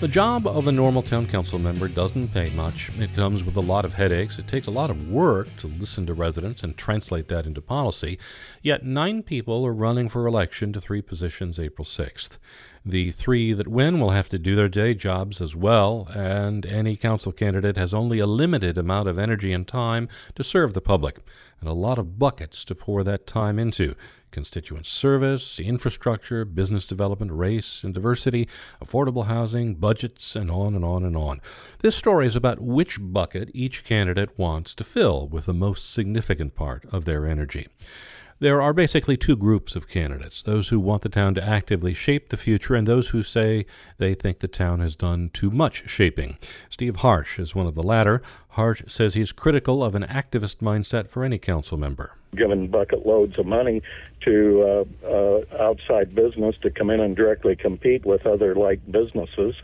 The 0.00 0.08
job 0.08 0.46
of 0.46 0.66
a 0.66 0.72
normal 0.72 1.02
town 1.02 1.26
council 1.26 1.58
member 1.58 1.86
doesn't 1.86 2.28
pay 2.28 2.48
much. 2.48 2.88
It 2.98 3.12
comes 3.12 3.44
with 3.44 3.54
a 3.58 3.60
lot 3.60 3.84
of 3.84 3.92
headaches. 3.92 4.38
It 4.38 4.48
takes 4.48 4.66
a 4.66 4.70
lot 4.70 4.88
of 4.88 5.10
work 5.10 5.54
to 5.58 5.66
listen 5.66 6.06
to 6.06 6.14
residents 6.14 6.62
and 6.62 6.74
translate 6.74 7.28
that 7.28 7.44
into 7.44 7.60
policy. 7.60 8.18
Yet 8.62 8.82
nine 8.82 9.22
people 9.22 9.66
are 9.66 9.74
running 9.74 10.08
for 10.08 10.26
election 10.26 10.72
to 10.72 10.80
three 10.80 11.02
positions 11.02 11.60
April 11.60 11.84
6th. 11.84 12.38
The 12.82 13.10
three 13.10 13.52
that 13.52 13.68
win 13.68 14.00
will 14.00 14.08
have 14.08 14.30
to 14.30 14.38
do 14.38 14.56
their 14.56 14.70
day 14.70 14.94
jobs 14.94 15.42
as 15.42 15.54
well, 15.54 16.08
and 16.14 16.64
any 16.64 16.96
council 16.96 17.30
candidate 17.30 17.76
has 17.76 17.92
only 17.92 18.20
a 18.20 18.26
limited 18.26 18.78
amount 18.78 19.06
of 19.06 19.18
energy 19.18 19.52
and 19.52 19.68
time 19.68 20.08
to 20.34 20.42
serve 20.42 20.72
the 20.72 20.80
public, 20.80 21.18
and 21.60 21.68
a 21.68 21.74
lot 21.74 21.98
of 21.98 22.18
buckets 22.18 22.64
to 22.64 22.74
pour 22.74 23.04
that 23.04 23.26
time 23.26 23.58
into 23.58 23.94
constituent 24.30 24.86
service, 24.86 25.58
infrastructure, 25.58 26.44
business 26.44 26.86
development, 26.86 27.32
race 27.32 27.84
and 27.84 27.94
diversity, 27.94 28.48
affordable 28.82 29.26
housing, 29.26 29.74
budgets, 29.74 30.36
and 30.36 30.50
on 30.50 30.74
and 30.74 30.84
on 30.84 31.04
and 31.04 31.16
on. 31.16 31.40
This 31.80 31.96
story 31.96 32.26
is 32.26 32.36
about 32.36 32.60
which 32.60 32.98
bucket 33.00 33.50
each 33.54 33.84
candidate 33.84 34.38
wants 34.38 34.74
to 34.74 34.84
fill 34.84 35.28
with 35.28 35.46
the 35.46 35.54
most 35.54 35.92
significant 35.92 36.54
part 36.54 36.84
of 36.92 37.04
their 37.04 37.26
energy. 37.26 37.68
There 38.40 38.62
are 38.62 38.72
basically 38.72 39.18
two 39.18 39.36
groups 39.36 39.76
of 39.76 39.86
candidates 39.86 40.42
those 40.42 40.70
who 40.70 40.80
want 40.80 41.02
the 41.02 41.10
town 41.10 41.34
to 41.34 41.46
actively 41.46 41.92
shape 41.92 42.30
the 42.30 42.38
future, 42.38 42.74
and 42.74 42.86
those 42.86 43.10
who 43.10 43.22
say 43.22 43.66
they 43.98 44.14
think 44.14 44.38
the 44.38 44.48
town 44.48 44.80
has 44.80 44.96
done 44.96 45.28
too 45.34 45.50
much 45.50 45.90
shaping. 45.90 46.38
Steve 46.70 46.96
Harsh 46.96 47.38
is 47.38 47.54
one 47.54 47.66
of 47.66 47.74
the 47.74 47.82
latter. 47.82 48.22
Harsh 48.50 48.82
says 48.88 49.12
he's 49.12 49.30
critical 49.30 49.84
of 49.84 49.94
an 49.94 50.04
activist 50.04 50.56
mindset 50.60 51.06
for 51.06 51.22
any 51.22 51.36
council 51.36 51.76
member. 51.76 52.16
Given 52.34 52.68
bucket 52.68 53.04
loads 53.04 53.38
of 53.38 53.44
money 53.44 53.82
to 54.22 54.86
uh, 55.04 55.06
uh, 55.06 55.62
outside 55.62 56.14
business 56.14 56.56
to 56.62 56.70
come 56.70 56.88
in 56.88 57.00
and 57.00 57.14
directly 57.14 57.56
compete 57.56 58.06
with 58.06 58.24
other 58.24 58.54
like 58.54 58.80
businesses, 58.90 59.54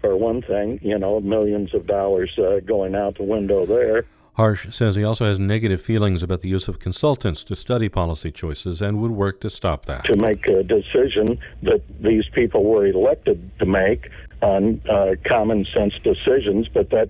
for 0.00 0.16
one 0.16 0.42
thing, 0.42 0.80
you 0.82 0.98
know, 0.98 1.20
millions 1.20 1.72
of 1.72 1.86
dollars 1.86 2.36
uh, 2.36 2.58
going 2.66 2.96
out 2.96 3.16
the 3.16 3.22
window 3.22 3.64
there. 3.64 4.04
Harsh 4.34 4.74
says 4.74 4.96
he 4.96 5.04
also 5.04 5.24
has 5.24 5.38
negative 5.38 5.80
feelings 5.80 6.22
about 6.22 6.40
the 6.40 6.48
use 6.48 6.66
of 6.66 6.78
consultants 6.78 7.44
to 7.44 7.54
study 7.54 7.88
policy 7.88 8.32
choices 8.32 8.82
and 8.82 9.00
would 9.00 9.12
work 9.12 9.40
to 9.40 9.50
stop 9.50 9.84
that. 9.86 10.04
To 10.06 10.16
make 10.16 10.46
a 10.48 10.62
decision 10.64 11.38
that 11.62 11.82
these 12.00 12.24
people 12.32 12.64
were 12.64 12.86
elected 12.86 13.50
to 13.60 13.66
make 13.66 14.10
on 14.42 14.80
uh, 14.90 15.14
common 15.26 15.64
sense 15.72 15.94
decisions, 16.02 16.68
but 16.68 16.90
that 16.90 17.08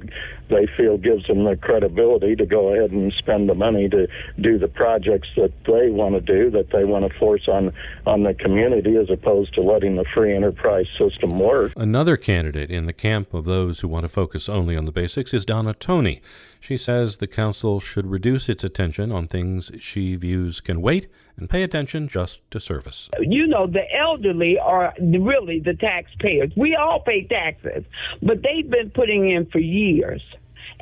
they 0.49 0.67
feel 0.77 0.97
gives 0.97 1.27
them 1.27 1.45
the 1.45 1.57
credibility 1.57 2.37
to 2.37 2.47
go 2.47 2.75
ahead 2.75 2.91
and 2.91 3.13
spend 3.19 3.49
the 3.49 3.55
money 3.55 3.89
to 3.89 4.07
do 4.41 4.59
the 4.59 4.69
projects 4.69 5.29
that 5.37 5.53
they 5.67 5.91
want 5.91 6.15
to 6.15 6.21
do, 6.21 6.51
that 6.51 6.71
they 6.71 6.85
want 6.85 7.11
to 7.11 7.19
force 7.19 7.49
on 7.49 7.73
on 8.07 8.23
the 8.23 8.35
community, 8.35 8.97
as 8.97 9.11
opposed 9.11 9.55
to 9.55 9.63
letting 9.63 9.97
the 9.97 10.05
free 10.15 10.35
enterprise 10.35 10.87
system 10.99 11.39
work. 11.39 11.73
Another 11.77 12.17
candidate 12.17 12.71
in 12.71 12.87
the 12.87 12.93
camp 12.93 13.33
of 13.35 13.45
those 13.45 13.81
who 13.81 13.89
want 13.89 14.05
to 14.05 14.09
focus 14.09 14.49
only 14.49 14.77
on 14.77 14.85
the 14.85 14.93
basics 14.93 15.35
is 15.35 15.45
Donna 15.45 15.75
Toney. 15.75 16.21
She 16.61 16.77
says 16.79 17.19
the 17.19 17.27
council 17.27 17.79
should 17.79 18.07
reduce 18.07 18.49
its 18.49 18.65
attention 18.65 19.13
on 19.13 19.29
things 19.29 19.71
she 19.81 20.17
views 20.17 20.61
can 20.61 20.81
wait 20.81 21.09
and 21.37 21.51
pay 21.51 21.63
attention 21.63 22.09
just 22.09 22.41
to 22.51 22.61
service. 22.61 23.11
You 23.21 23.47
know, 23.47 23.67
the 23.67 23.85
elderly 23.95 24.59
are 24.59 24.95
really 24.99 25.61
the 25.61 25.75
taxpayers. 25.75 26.53
We 26.57 26.77
all 26.77 27.01
pay 27.01 27.27
taxes, 27.27 27.85
but 28.23 28.43
they've 28.43 28.69
been 28.69 28.91
putting 28.91 29.31
in 29.31 29.47
for 29.47 29.59
years. 29.59 30.23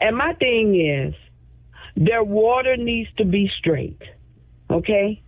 And 0.03 0.17
my 0.17 0.35
thing 0.35 0.75
is, 0.75 1.15
their 1.97 2.25
water 2.25 2.77
needs 2.77 3.09
to 3.19 3.25
be 3.25 3.49
straight. 3.59 4.03
Okay? 4.69 5.23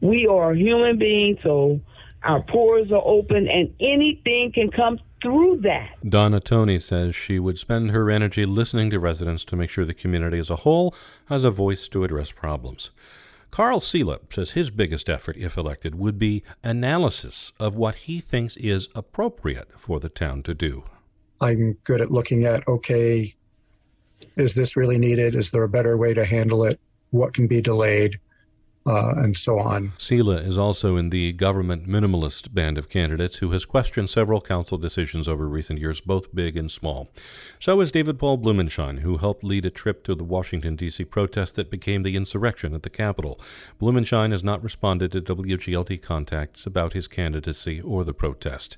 We 0.00 0.28
are 0.28 0.54
human 0.54 0.98
beings, 0.98 1.38
so 1.42 1.80
our 2.22 2.40
pores 2.42 2.92
are 2.92 3.02
open, 3.04 3.48
and 3.48 3.74
anything 3.80 4.52
can 4.54 4.70
come 4.70 5.00
through 5.20 5.62
that. 5.62 5.96
Donna 6.08 6.38
Toney 6.38 6.78
says 6.78 7.16
she 7.16 7.40
would 7.40 7.58
spend 7.58 7.90
her 7.90 8.08
energy 8.08 8.44
listening 8.44 8.90
to 8.90 9.00
residents 9.00 9.44
to 9.46 9.56
make 9.56 9.70
sure 9.70 9.84
the 9.84 9.94
community 9.94 10.38
as 10.38 10.50
a 10.50 10.56
whole 10.56 10.94
has 11.26 11.42
a 11.42 11.50
voice 11.50 11.88
to 11.88 12.04
address 12.04 12.30
problems. 12.30 12.92
Carl 13.50 13.80
Sela 13.80 14.20
says 14.32 14.52
his 14.52 14.70
biggest 14.70 15.08
effort, 15.08 15.36
if 15.36 15.56
elected, 15.56 15.94
would 15.96 16.18
be 16.18 16.44
analysis 16.62 17.52
of 17.58 17.76
what 17.76 17.94
he 17.94 18.20
thinks 18.20 18.56
is 18.58 18.88
appropriate 18.94 19.68
for 19.76 19.98
the 19.98 20.08
town 20.08 20.42
to 20.44 20.54
do. 20.54 20.84
I'm 21.40 21.78
good 21.84 22.00
at 22.00 22.10
looking 22.10 22.44
at 22.44 22.66
okay, 22.68 23.34
is 24.36 24.54
this 24.54 24.76
really 24.76 24.98
needed? 24.98 25.34
Is 25.34 25.50
there 25.50 25.62
a 25.62 25.68
better 25.68 25.96
way 25.96 26.14
to 26.14 26.24
handle 26.24 26.64
it? 26.64 26.80
What 27.10 27.34
can 27.34 27.46
be 27.46 27.60
delayed? 27.60 28.18
uh, 28.86 29.14
and 29.16 29.36
so 29.36 29.58
on. 29.58 29.88
Sela 29.98 30.44
is 30.46 30.58
also 30.58 30.96
in 30.96 31.10
the 31.10 31.32
government 31.32 31.88
minimalist 31.88 32.52
band 32.52 32.76
of 32.76 32.88
candidates 32.88 33.38
who 33.38 33.50
has 33.50 33.64
questioned 33.64 34.10
several 34.10 34.40
council 34.40 34.76
decisions 34.76 35.28
over 35.28 35.48
recent 35.48 35.78
years, 35.78 36.00
both 36.00 36.34
big 36.34 36.56
and 36.56 36.70
small. 36.70 37.08
So 37.58 37.80
is 37.80 37.92
David 37.92 38.18
Paul 38.18 38.38
Blumenshine, 38.38 39.00
who 39.00 39.16
helped 39.18 39.42
lead 39.42 39.64
a 39.64 39.70
trip 39.70 40.04
to 40.04 40.14
the 40.14 40.24
Washington, 40.24 40.76
D.C. 40.76 41.04
protest 41.04 41.56
that 41.56 41.70
became 41.70 42.02
the 42.02 42.16
insurrection 42.16 42.74
at 42.74 42.82
the 42.82 42.90
Capitol. 42.90 43.40
Blumenshine 43.80 44.32
has 44.32 44.44
not 44.44 44.62
responded 44.62 45.12
to 45.12 45.22
WGLT 45.22 46.02
contacts 46.02 46.66
about 46.66 46.92
his 46.92 47.08
candidacy 47.08 47.80
or 47.80 48.04
the 48.04 48.14
protest. 48.14 48.76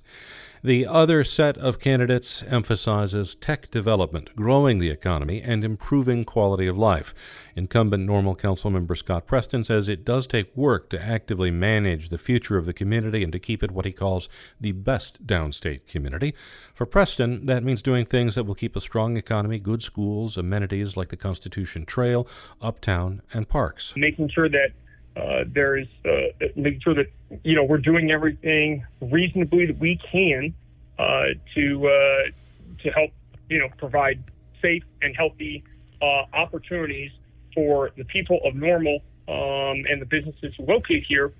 The 0.67 0.85
other 0.85 1.23
set 1.23 1.57
of 1.59 1.79
candidates 1.79 2.43
emphasizes 2.43 3.37
tech 3.37 3.71
development, 3.71 4.35
growing 4.35 4.79
the 4.79 4.91
economy, 4.91 5.41
and 5.41 5.63
improving 5.63 6.25
quality 6.25 6.67
of 6.67 6.77
life. 6.77 7.15
Incumbent 7.55 8.05
Normal 8.05 8.35
Council 8.35 8.73
member 8.73 8.97
Scott 8.97 9.29
Preston 9.29 9.63
says 9.63 9.89
it 9.89 10.05
does 10.05 10.27
take 10.27 10.57
work 10.57 10.91
to 10.91 11.01
actively 11.01 11.53
manage 11.53 12.09
the 12.09 12.19
future 12.19 12.57
of 12.57 12.67
the 12.67 12.73
community 12.73 13.23
and 13.23 13.31
to 13.31 13.39
keep 13.39 13.63
it 13.63 13.71
what 13.71 13.85
he 13.85 13.93
calls 13.93 14.29
the 14.61 14.73
best 14.73 15.25
downstate 15.25 15.87
community. 15.87 16.35
For 16.75 16.85
Preston, 16.85 17.47
that 17.47 17.63
means 17.63 17.81
doing 17.81 18.05
things 18.05 18.35
that 18.35 18.43
will 18.43 18.57
keep 18.57 18.75
a 18.75 18.81
strong 18.81 19.17
economy, 19.17 19.61
good 19.61 19.85
schools, 19.85 20.37
amenities 20.37 20.97
like 20.97 21.11
the 21.11 21.17
Constitution 21.17 21.87
Trail, 21.87 22.27
uptown, 22.61 23.23
and 23.33 23.49
parks. 23.49 23.95
Making 23.97 24.31
sure 24.31 24.49
that 24.49 24.71
uh, 25.17 25.45
there's 25.47 25.87
uh, 26.05 26.47
making 26.57 26.81
sure 26.81 26.95
that 26.95 27.07
you 27.43 27.55
know 27.55 27.65
we're 27.65 27.79
doing 27.79 28.11
everything 28.11 28.85
reasonably 29.01 29.67
that 29.67 29.79
we 29.79 29.99
can 30.11 30.55
uh, 30.99 31.27
to 31.55 31.89
uh, 31.89 32.83
to 32.83 32.91
help 32.91 33.11
you 33.49 33.59
know 33.59 33.69
provide 33.79 34.23
safe 34.63 34.85
and 35.03 35.17
healthy 35.17 35.63
uh, 36.03 36.23
opportunities 36.33 37.11
for 37.55 37.91
the 37.97 38.05
people 38.05 38.41
of 38.45 38.55
Normal 38.55 39.01
um, 39.29 39.85
and 39.89 40.01
the 40.01 40.07
businesses 40.07 40.55
located 40.59 41.05
here 41.09 41.33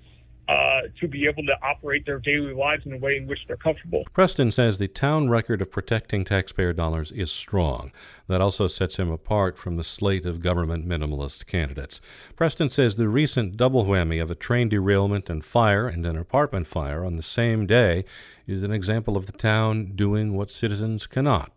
uh, 0.47 0.81
to 0.99 1.07
be 1.07 1.27
able 1.27 1.43
to 1.43 1.53
operate 1.61 2.05
their 2.05 2.19
daily 2.19 2.53
lives 2.53 2.85
in 2.85 2.93
a 2.93 2.97
way 2.97 3.17
in 3.17 3.27
which 3.27 3.39
they're 3.47 3.57
comfortable. 3.57 4.03
Preston 4.13 4.51
says 4.51 4.77
the 4.77 4.87
town 4.87 5.29
record 5.29 5.61
of 5.61 5.71
protecting 5.71 6.23
taxpayer 6.23 6.73
dollars 6.73 7.11
is 7.11 7.31
strong. 7.31 7.91
That 8.27 8.41
also 8.41 8.67
sets 8.67 8.97
him 8.97 9.11
apart 9.11 9.57
from 9.57 9.75
the 9.75 9.83
slate 9.83 10.25
of 10.25 10.41
government 10.41 10.87
minimalist 10.87 11.45
candidates. 11.45 11.99
Preston 12.35 12.69
says 12.69 12.95
the 12.95 13.09
recent 13.09 13.57
double 13.57 13.85
whammy 13.85 14.21
of 14.21 14.31
a 14.31 14.35
train 14.35 14.69
derailment 14.69 15.29
and 15.29 15.43
fire 15.43 15.87
and 15.87 16.05
an 16.05 16.17
apartment 16.17 16.67
fire 16.67 17.03
on 17.03 17.15
the 17.15 17.23
same 17.23 17.65
day 17.65 18.05
is 18.45 18.63
an 18.63 18.71
example 18.71 19.17
of 19.17 19.25
the 19.25 19.33
town 19.33 19.91
doing 19.95 20.33
what 20.33 20.49
citizens 20.49 21.05
cannot. 21.07 21.51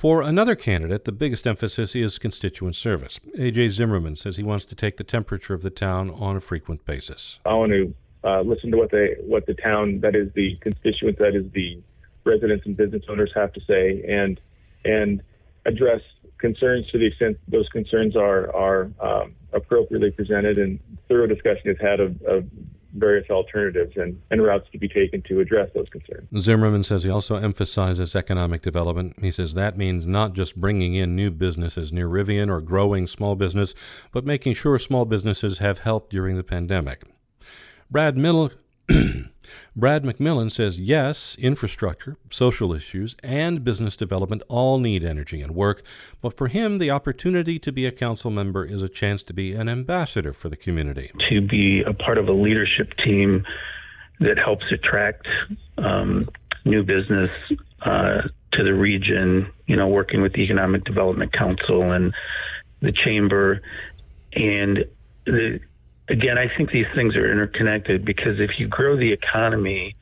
For 0.00 0.22
another 0.22 0.54
candidate, 0.54 1.04
the 1.04 1.12
biggest 1.12 1.46
emphasis 1.46 1.94
is 1.94 2.18
constituent 2.18 2.74
service. 2.74 3.20
A.J. 3.38 3.68
Zimmerman 3.68 4.16
says 4.16 4.38
he 4.38 4.42
wants 4.42 4.64
to 4.64 4.74
take 4.74 4.96
the 4.96 5.04
temperature 5.04 5.52
of 5.52 5.60
the 5.60 5.68
town 5.68 6.08
on 6.08 6.36
a 6.36 6.40
frequent 6.40 6.86
basis. 6.86 7.38
I 7.44 7.52
want 7.52 7.72
to 7.72 7.94
uh, 8.24 8.40
listen 8.40 8.70
to 8.70 8.78
what 8.78 8.90
they, 8.90 9.16
what 9.20 9.44
the 9.44 9.52
town, 9.52 10.00
that 10.00 10.16
is 10.16 10.32
the 10.32 10.56
constituents, 10.62 11.18
that 11.18 11.36
is 11.36 11.52
the 11.52 11.82
residents 12.24 12.64
and 12.64 12.78
business 12.78 13.02
owners 13.10 13.30
have 13.34 13.52
to 13.52 13.60
say, 13.68 14.02
and 14.08 14.40
and 14.86 15.22
address 15.66 16.00
concerns 16.38 16.90
to 16.92 16.98
the 16.98 17.08
extent 17.08 17.36
those 17.48 17.68
concerns 17.68 18.16
are 18.16 18.50
are 18.56 18.90
um, 19.00 19.34
appropriately 19.52 20.12
presented 20.12 20.56
and 20.56 20.80
thorough 21.08 21.26
discussion 21.26 21.68
is 21.68 21.76
had 21.78 22.00
of, 22.00 22.22
of 22.22 22.46
various 22.94 23.28
alternatives 23.30 23.92
and, 23.96 24.20
and 24.30 24.42
routes 24.42 24.68
to 24.72 24.78
be 24.78 24.88
taken 24.88 25.22
to 25.22 25.40
address 25.40 25.70
those 25.74 25.88
concerns. 25.88 26.28
Zimmerman 26.38 26.82
says 26.82 27.04
he 27.04 27.10
also 27.10 27.36
emphasizes 27.36 28.16
economic 28.16 28.62
development. 28.62 29.16
He 29.20 29.30
says 29.30 29.54
that 29.54 29.78
means 29.78 30.06
not 30.06 30.34
just 30.34 30.60
bringing 30.60 30.94
in 30.94 31.14
new 31.14 31.30
businesses 31.30 31.92
near 31.92 32.08
Rivian 32.08 32.48
or 32.48 32.60
growing 32.60 33.06
small 33.06 33.36
business, 33.36 33.74
but 34.12 34.24
making 34.24 34.54
sure 34.54 34.78
small 34.78 35.04
businesses 35.04 35.58
have 35.58 35.80
help 35.80 36.10
during 36.10 36.36
the 36.36 36.44
pandemic. 36.44 37.02
Brad 37.90 38.16
Middle 38.16 38.50
Brad 39.76 40.04
McMillan 40.04 40.50
says 40.50 40.80
yes, 40.80 41.36
infrastructure, 41.38 42.16
social 42.30 42.72
issues, 42.72 43.16
and 43.22 43.64
business 43.64 43.96
development 43.96 44.42
all 44.48 44.78
need 44.78 45.04
energy 45.04 45.42
and 45.42 45.54
work, 45.54 45.82
but 46.20 46.36
for 46.36 46.48
him, 46.48 46.78
the 46.78 46.90
opportunity 46.90 47.58
to 47.58 47.72
be 47.72 47.86
a 47.86 47.92
council 47.92 48.30
member 48.30 48.64
is 48.64 48.82
a 48.82 48.88
chance 48.88 49.22
to 49.24 49.32
be 49.32 49.54
an 49.54 49.68
ambassador 49.68 50.32
for 50.32 50.48
the 50.48 50.56
community. 50.56 51.10
To 51.30 51.40
be 51.40 51.82
a 51.86 51.92
part 51.92 52.18
of 52.18 52.28
a 52.28 52.32
leadership 52.32 52.92
team 53.04 53.44
that 54.20 54.38
helps 54.38 54.64
attract 54.70 55.26
um, 55.78 56.28
new 56.64 56.82
business 56.82 57.30
uh, 57.82 58.22
to 58.52 58.64
the 58.64 58.74
region, 58.74 59.50
you 59.66 59.76
know, 59.76 59.88
working 59.88 60.22
with 60.22 60.32
the 60.32 60.40
Economic 60.40 60.84
Development 60.84 61.32
Council 61.32 61.92
and 61.92 62.12
the 62.80 62.92
Chamber. 62.92 63.62
And 64.34 64.84
the, 65.26 65.60
again, 66.10 66.36
I 66.36 66.54
think 66.56 66.70
these 66.72 66.86
things 66.94 67.16
are 67.16 67.30
interconnected 67.30 68.04
because 68.04 68.38
if 68.38 68.50
you 68.58 68.68
grow 68.68 68.96
the 68.96 69.12
economy, 69.12 69.96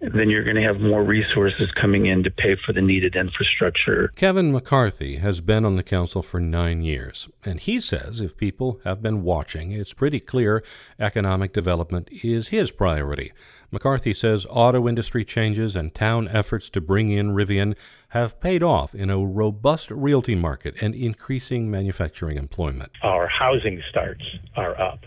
then 0.00 0.30
you're 0.30 0.44
going 0.44 0.56
to 0.56 0.62
have 0.62 0.80
more 0.80 1.04
resources 1.04 1.68
coming 1.78 2.06
in 2.06 2.22
to 2.22 2.30
pay 2.30 2.56
for 2.64 2.72
the 2.72 2.80
needed 2.80 3.16
infrastructure. 3.16 4.10
Kevin 4.16 4.50
McCarthy 4.50 5.16
has 5.16 5.42
been 5.42 5.66
on 5.66 5.76
the 5.76 5.82
council 5.82 6.22
for 6.22 6.40
nine 6.40 6.82
years, 6.82 7.28
and 7.44 7.60
he 7.60 7.80
says 7.80 8.22
if 8.22 8.36
people 8.36 8.80
have 8.84 9.02
been 9.02 9.22
watching, 9.22 9.72
it's 9.72 9.92
pretty 9.92 10.18
clear 10.18 10.64
economic 10.98 11.52
development 11.52 12.08
is 12.22 12.48
his 12.48 12.70
priority. 12.70 13.32
McCarthy 13.70 14.14
says 14.14 14.46
auto 14.48 14.88
industry 14.88 15.22
changes 15.22 15.76
and 15.76 15.94
town 15.94 16.28
efforts 16.28 16.70
to 16.70 16.80
bring 16.80 17.10
in 17.10 17.34
Rivian 17.34 17.76
have 18.08 18.40
paid 18.40 18.62
off 18.62 18.94
in 18.94 19.10
a 19.10 19.18
robust 19.18 19.90
realty 19.90 20.34
market 20.34 20.74
and 20.80 20.94
increasing 20.94 21.70
manufacturing 21.70 22.38
employment. 22.38 22.90
Our 23.02 23.28
housing 23.28 23.82
starts 23.90 24.24
are 24.56 24.80
up 24.80 25.00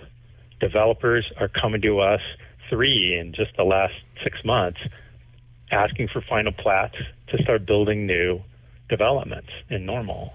developers 0.60 1.26
are 1.40 1.50
coming 1.50 1.82
to 1.82 2.00
us 2.00 2.22
three 2.70 3.18
in 3.20 3.34
just 3.34 3.56
the 3.58 3.64
last 3.64 3.94
six 4.24 4.38
months 4.46 4.80
asking 5.72 6.08
for 6.12 6.22
final 6.30 6.52
plats 6.52 6.96
to 7.30 7.42
start 7.44 7.66
building 7.66 8.06
new 8.06 8.40
developments 8.90 9.50
in 9.70 9.86
normal. 9.86 10.34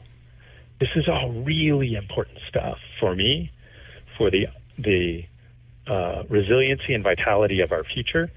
This 0.80 0.88
is 0.96 1.08
all 1.08 1.30
really 1.44 1.94
important 1.94 2.38
stuff 2.48 2.78
for 3.00 3.14
me, 3.14 3.50
for 4.16 4.30
the 4.30 4.46
the 4.78 5.22
uh, 5.86 6.22
resiliency 6.28 6.94
and 6.94 7.02
vitality 7.02 7.60
of 7.60 7.72
our 7.72 7.84
future, 7.84 8.30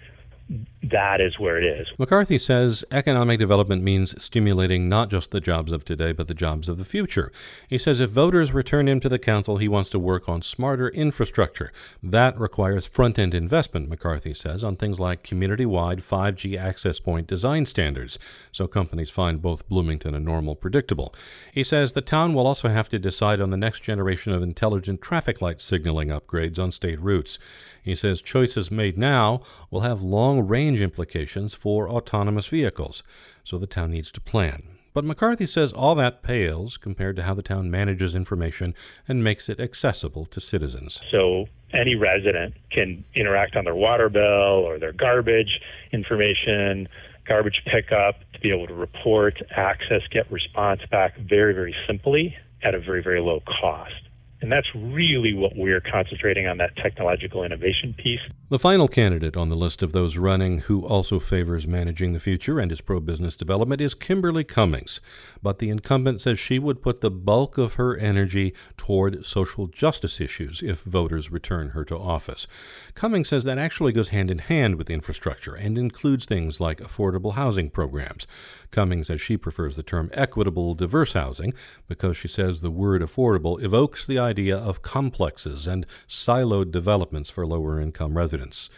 that 0.92 1.22
is 1.22 1.40
where 1.40 1.58
it 1.58 1.64
is. 1.64 1.88
McCarthy 1.98 2.38
says 2.38 2.84
economic 2.92 3.40
development 3.40 3.84
means 3.84 4.22
stimulating 4.24 4.88
not 4.88 5.10
just 5.10 5.32
the 5.32 5.40
jobs 5.40 5.72
of 5.72 5.86
today, 5.86 6.12
but 6.12 6.28
the 6.28 6.34
jobs 6.34 6.70
of 6.70 6.78
the 6.78 6.86
future. 6.86 7.32
He 7.68 7.78
says 7.78 8.00
if 8.00 8.10
voters 8.10 8.54
return 8.54 8.88
him 8.88 9.00
to 9.00 9.10
the 9.10 9.20
council, 9.20 9.58
he 9.58 9.68
wants 9.68 9.90
to 9.92 10.00
work 10.00 10.28
on 10.28 10.42
smarter 10.42 10.90
infrastructure. 10.90 11.72
That 12.04 12.40
requires 12.40 12.88
front 12.88 13.18
end 13.18 13.34
investment, 13.34 13.90
McCarthy 13.90 14.34
says, 14.34 14.64
on 14.64 14.76
things 14.76 15.00
like 15.00 15.24
community 15.24 15.66
wide 15.66 16.00
5G 16.00 16.58
access 16.58 17.00
point 17.00 17.28
design 17.28 17.66
standards, 17.66 18.20
so 18.52 18.68
companies 18.68 19.10
find 19.10 19.42
both 19.42 19.68
Bloomington 19.70 20.16
and 20.16 20.26
Normal 20.26 20.56
predictable. 20.56 21.14
He 21.52 21.64
says 21.64 21.94
the 21.94 22.02
town 22.02 22.34
will 22.34 22.48
also 22.48 22.70
have 22.70 22.90
to 22.90 23.00
decide 23.00 23.42
on 23.42 23.50
the 23.50 23.58
next 23.58 23.82
generation 23.82 24.34
of 24.34 24.44
intelligent 24.44 25.02
traffic 25.02 25.42
light 25.42 25.62
signaling 25.62 26.10
upgrades 26.10 26.60
on 26.60 26.72
state 26.72 27.00
routes. 27.00 27.40
He 27.84 27.96
says 27.96 28.22
choices 28.22 28.70
made 28.70 28.98
now 28.98 29.42
will 29.70 29.82
have 29.82 30.02
long 30.02 30.48
range 30.48 30.81
implications 30.82 31.54
for 31.54 31.90
autonomous 31.90 32.48
vehicles, 32.48 33.04
so 33.44 33.58
the 33.58 33.68
town 33.68 33.92
needs 33.92 34.12
to 34.12 34.22
plan. 34.22 34.64
But 34.94 35.06
McCarthy 35.06 35.46
says 35.46 35.72
all 35.72 35.96
that 35.96 36.22
pales 36.22 36.78
compared 36.78 37.16
to 37.16 37.24
how 37.24 37.34
the 37.34 37.42
town 37.42 37.72
manages 37.72 38.14
information 38.14 38.76
and 39.08 39.24
makes 39.24 39.48
it 39.48 39.60
accessible 39.60 40.26
to 40.26 40.42
citizens. 40.42 41.02
So 41.10 41.46
any 41.74 41.96
resident 41.96 42.56
can 42.72 43.06
interact 43.16 43.56
on 43.56 43.64
their 43.64 43.76
water 43.76 44.10
bill 44.10 44.22
or 44.22 44.80
their 44.80 44.92
garbage 44.92 45.62
information, 45.94 46.90
garbage 47.26 47.62
pickup, 47.66 48.20
to 48.34 48.40
be 48.42 48.52
able 48.52 48.68
to 48.68 48.74
report, 48.74 49.42
access, 49.52 50.02
get 50.12 50.30
response 50.30 50.82
back 50.92 51.18
very, 51.18 51.54
very 51.54 51.76
simply 51.88 52.36
at 52.62 52.76
a 52.76 52.80
very, 52.80 53.02
very 53.02 53.22
low 53.22 53.42
cost. 53.62 53.94
And 54.42 54.52
that's 54.52 54.68
really 54.74 55.36
what 55.36 55.56
we're 55.56 55.82
concentrating 55.82 56.48
on 56.48 56.58
that 56.58 56.76
technological 56.76 57.44
innovation 57.44 57.94
piece. 57.94 58.20
The 58.50 58.58
final 58.58 58.88
candidate 58.88 59.38
on 59.38 59.50
the 59.50 59.56
list 59.56 59.84
of 59.84 59.92
those 59.92 60.18
running 60.18 60.62
who 60.62 60.84
also 60.84 61.20
favors 61.20 61.68
managing 61.68 62.14
the 62.14 62.20
future 62.20 62.60
and 62.60 62.72
is 62.72 62.82
pro 62.82 63.00
business 63.00 63.36
development 63.36 63.82
is 63.82 63.94
Kimberly 63.94 64.44
Cummings. 64.44 65.00
But 65.44 65.60
the 65.60 65.70
incumbent 65.70 66.22
says 66.22 66.40
she 66.40 66.58
would 66.58 66.82
put 66.82 67.02
the 67.02 67.12
bulk 67.12 67.60
of 67.60 67.76
her 67.76 67.96
energy 67.96 68.56
toward 68.78 69.28
social 69.28 69.68
justice 69.68 70.20
issues 70.20 70.64
if 70.64 70.82
voters 70.82 71.32
return 71.32 71.70
her 71.70 71.86
to 71.86 71.98
office. 71.98 72.48
Cummings 72.96 73.30
says 73.30 73.44
that 73.44 73.60
actually 73.60 73.92
goes 73.92 74.10
hand 74.10 74.32
in 74.32 74.40
hand 74.40 74.76
with 74.76 74.90
infrastructure 74.90 75.54
and 75.54 75.78
includes 75.78 76.26
things 76.26 76.60
like 76.60 76.80
affordable 76.80 77.36
housing 77.36 77.70
programs. 77.70 78.26
Cummings 78.72 79.08
says 79.08 79.22
she 79.22 79.38
prefers 79.38 79.76
the 79.76 79.84
term 79.84 80.10
equitable 80.14 80.74
diverse 80.74 81.14
housing 81.14 81.54
because 81.88 82.18
she 82.18 82.28
says 82.28 82.62
the 82.62 82.72
word 82.72 83.04
affordable 83.04 83.62
evokes 83.64 84.06
the 84.08 84.18
idea 84.18 84.31
of 84.40 84.82
complexes 84.82 85.68
and 85.68 85.86
siloed 86.08 86.72
developments 86.72 87.30
for 87.30 87.46
lower 87.46 87.80
income 87.80 88.18
residents. 88.18 88.70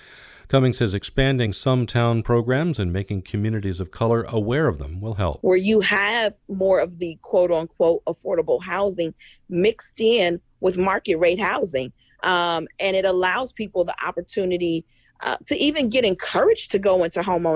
Cummings 0.48 0.78
says 0.78 0.94
expanding 0.94 1.54
some 1.54 1.86
town 1.86 2.22
programs 2.22 2.78
and 2.78 2.92
making 2.92 3.22
communities 3.24 3.80
of 3.80 3.92
color 3.92 4.24
aware 4.28 4.68
of 4.68 4.78
them 4.78 5.02
will 5.02 5.16
help. 5.16 5.40
Where 5.42 5.58
you 5.58 5.80
have 5.80 6.36
more 6.48 6.80
of 6.80 7.00
the 7.00 7.18
quote 7.22 7.52
unquote 7.52 8.04
affordable 8.06 8.62
housing 8.62 9.14
mixed 9.50 10.00
in 10.00 10.40
with 10.60 10.78
market 10.78 11.16
rate 11.16 11.40
housing. 11.40 11.92
Um, 12.22 12.68
and 12.80 12.96
it 12.96 13.06
allows 13.06 13.52
people 13.52 13.84
the 13.84 13.96
opportunity 14.06 14.86
uh, 15.22 15.38
to 15.46 15.58
even 15.58 15.90
get 15.90 16.06
encouraged 16.06 16.72
to 16.72 16.80
go 16.80 17.04
into 17.04 17.24
home 17.24 17.48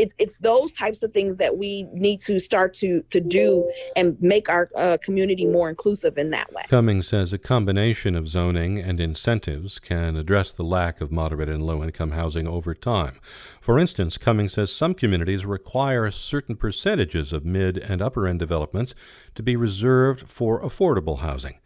it's 0.00 0.14
it's 0.18 0.38
those 0.38 0.72
types 0.72 1.02
of 1.02 1.12
things 1.12 1.36
that 1.36 1.58
we 1.58 1.82
need 1.92 2.20
to 2.20 2.40
start 2.40 2.72
to 2.72 3.02
to 3.10 3.20
do 3.20 3.70
and 3.96 4.16
make 4.20 4.48
our 4.48 4.70
uh, 4.74 4.96
community 5.02 5.44
more 5.44 5.68
inclusive 5.68 6.16
in 6.16 6.30
that 6.30 6.50
way. 6.54 6.62
Cummings 6.68 7.06
says 7.06 7.34
a 7.34 7.38
combination 7.38 8.16
of 8.16 8.26
zoning 8.26 8.78
and 8.78 8.98
incentives 8.98 9.78
can 9.78 10.16
address 10.16 10.52
the 10.52 10.64
lack 10.64 11.02
of 11.02 11.12
moderate 11.12 11.50
and 11.50 11.62
low 11.62 11.84
income 11.84 12.12
housing 12.12 12.48
over 12.48 12.74
time. 12.74 13.20
For 13.60 13.78
instance, 13.78 14.16
Cummings 14.16 14.54
says 14.54 14.72
some 14.72 14.94
communities 14.94 15.44
require 15.44 16.10
certain 16.10 16.56
percentages 16.56 17.34
of 17.34 17.44
mid 17.44 17.76
and 17.76 18.00
upper 18.00 18.26
end 18.26 18.38
developments 18.38 18.94
to 19.34 19.42
be 19.42 19.54
reserved 19.54 20.22
for 20.28 20.62
affordable 20.62 21.18
housing. 21.18 21.58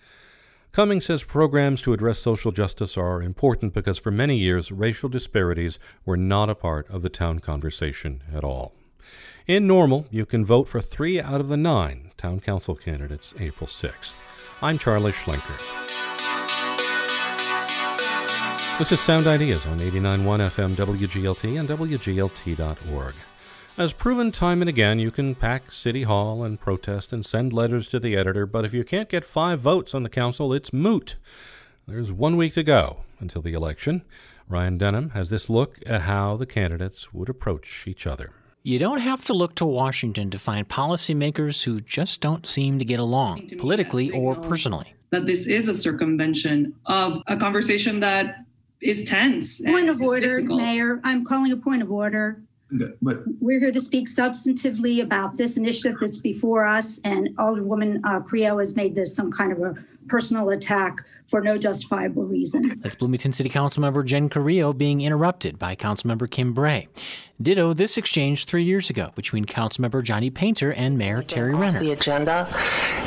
Cummings 0.74 1.04
says 1.04 1.22
programs 1.22 1.80
to 1.82 1.92
address 1.92 2.18
social 2.18 2.50
justice 2.50 2.96
are 2.96 3.22
important 3.22 3.72
because 3.72 3.96
for 3.96 4.10
many 4.10 4.36
years 4.36 4.72
racial 4.72 5.08
disparities 5.08 5.78
were 6.04 6.16
not 6.16 6.50
a 6.50 6.56
part 6.56 6.90
of 6.90 7.02
the 7.02 7.08
town 7.08 7.38
conversation 7.38 8.24
at 8.34 8.42
all. 8.42 8.74
In 9.46 9.68
Normal, 9.68 10.08
you 10.10 10.26
can 10.26 10.44
vote 10.44 10.66
for 10.66 10.80
three 10.80 11.20
out 11.20 11.40
of 11.40 11.46
the 11.46 11.56
nine 11.56 12.10
town 12.16 12.40
council 12.40 12.74
candidates 12.74 13.32
April 13.38 13.68
6th. 13.68 14.20
I'm 14.62 14.76
Charlie 14.76 15.12
Schlenker. 15.12 15.56
This 18.76 18.90
is 18.90 18.98
Sound 18.98 19.28
Ideas 19.28 19.64
on 19.66 19.78
89.1 19.78 20.40
FM 20.40 20.70
WGLT 20.70 21.60
and 21.60 21.68
WGLT.org. 21.68 23.14
As 23.76 23.92
proven 23.92 24.30
time 24.30 24.62
and 24.62 24.68
again, 24.68 25.00
you 25.00 25.10
can 25.10 25.34
pack 25.34 25.72
City 25.72 26.04
Hall 26.04 26.44
and 26.44 26.60
protest 26.60 27.12
and 27.12 27.26
send 27.26 27.52
letters 27.52 27.88
to 27.88 27.98
the 27.98 28.14
editor, 28.16 28.46
but 28.46 28.64
if 28.64 28.72
you 28.72 28.84
can't 28.84 29.08
get 29.08 29.24
five 29.24 29.58
votes 29.58 29.96
on 29.96 30.04
the 30.04 30.08
council, 30.08 30.52
it's 30.52 30.72
moot. 30.72 31.16
There's 31.88 32.12
one 32.12 32.36
week 32.36 32.54
to 32.54 32.62
go 32.62 32.98
until 33.18 33.42
the 33.42 33.52
election. 33.52 34.02
Ryan 34.48 34.78
Denham 34.78 35.10
has 35.10 35.28
this 35.28 35.50
look 35.50 35.80
at 35.86 36.02
how 36.02 36.36
the 36.36 36.46
candidates 36.46 37.12
would 37.12 37.28
approach 37.28 37.88
each 37.88 38.06
other. 38.06 38.30
You 38.62 38.78
don't 38.78 39.00
have 39.00 39.24
to 39.24 39.34
look 39.34 39.56
to 39.56 39.66
Washington 39.66 40.30
to 40.30 40.38
find 40.38 40.68
policymakers 40.68 41.64
who 41.64 41.80
just 41.80 42.20
don't 42.20 42.46
seem 42.46 42.78
to 42.78 42.84
get 42.84 43.00
along, 43.00 43.50
politically 43.58 44.08
or 44.12 44.36
personally. 44.36 44.94
That 45.10 45.26
this 45.26 45.48
is 45.48 45.66
a 45.66 45.74
circumvention 45.74 46.76
of 46.86 47.22
a 47.26 47.36
conversation 47.36 47.98
that 48.00 48.36
is 48.80 49.02
tense. 49.04 49.60
Point 49.60 49.88
of 49.88 50.00
order, 50.00 50.38
difficult. 50.38 50.62
Mayor. 50.62 51.00
I'm 51.02 51.24
calling 51.24 51.50
a 51.50 51.56
point 51.56 51.82
of 51.82 51.90
order. 51.90 52.40
But 53.00 53.22
We're 53.40 53.60
here 53.60 53.72
to 53.72 53.80
speak 53.80 54.08
substantively 54.08 55.02
about 55.02 55.36
this 55.36 55.56
initiative 55.56 55.98
that's 56.00 56.18
before 56.18 56.66
us, 56.66 57.00
and 57.04 57.28
Alderwoman 57.36 58.00
uh, 58.04 58.20
Creo 58.20 58.58
has 58.58 58.74
made 58.74 58.94
this 58.94 59.14
some 59.14 59.30
kind 59.30 59.52
of 59.52 59.60
a 59.60 59.74
personal 60.08 60.50
attack 60.50 60.98
for 61.28 61.40
no 61.40 61.56
justifiable 61.58 62.24
reason. 62.24 62.80
That's 62.82 62.96
Bloomington 62.96 63.32
City 63.32 63.48
Councilmember 63.48 64.04
Jen 64.04 64.28
Carrillo 64.28 64.72
being 64.72 65.00
interrupted 65.00 65.58
by 65.58 65.74
Councilmember 65.74 66.30
Kim 66.30 66.52
Bray. 66.52 66.88
Ditto 67.42 67.72
this 67.72 67.98
exchange 67.98 68.44
three 68.44 68.62
years 68.62 68.90
ago 68.90 69.10
between 69.16 69.44
Councilmember 69.44 70.04
Joni 70.04 70.32
Painter 70.32 70.72
and 70.72 70.96
Mayor 70.96 71.22
Tari 71.22 71.54
Renner. 71.54 71.80
The 71.80 71.92
agenda 71.92 72.48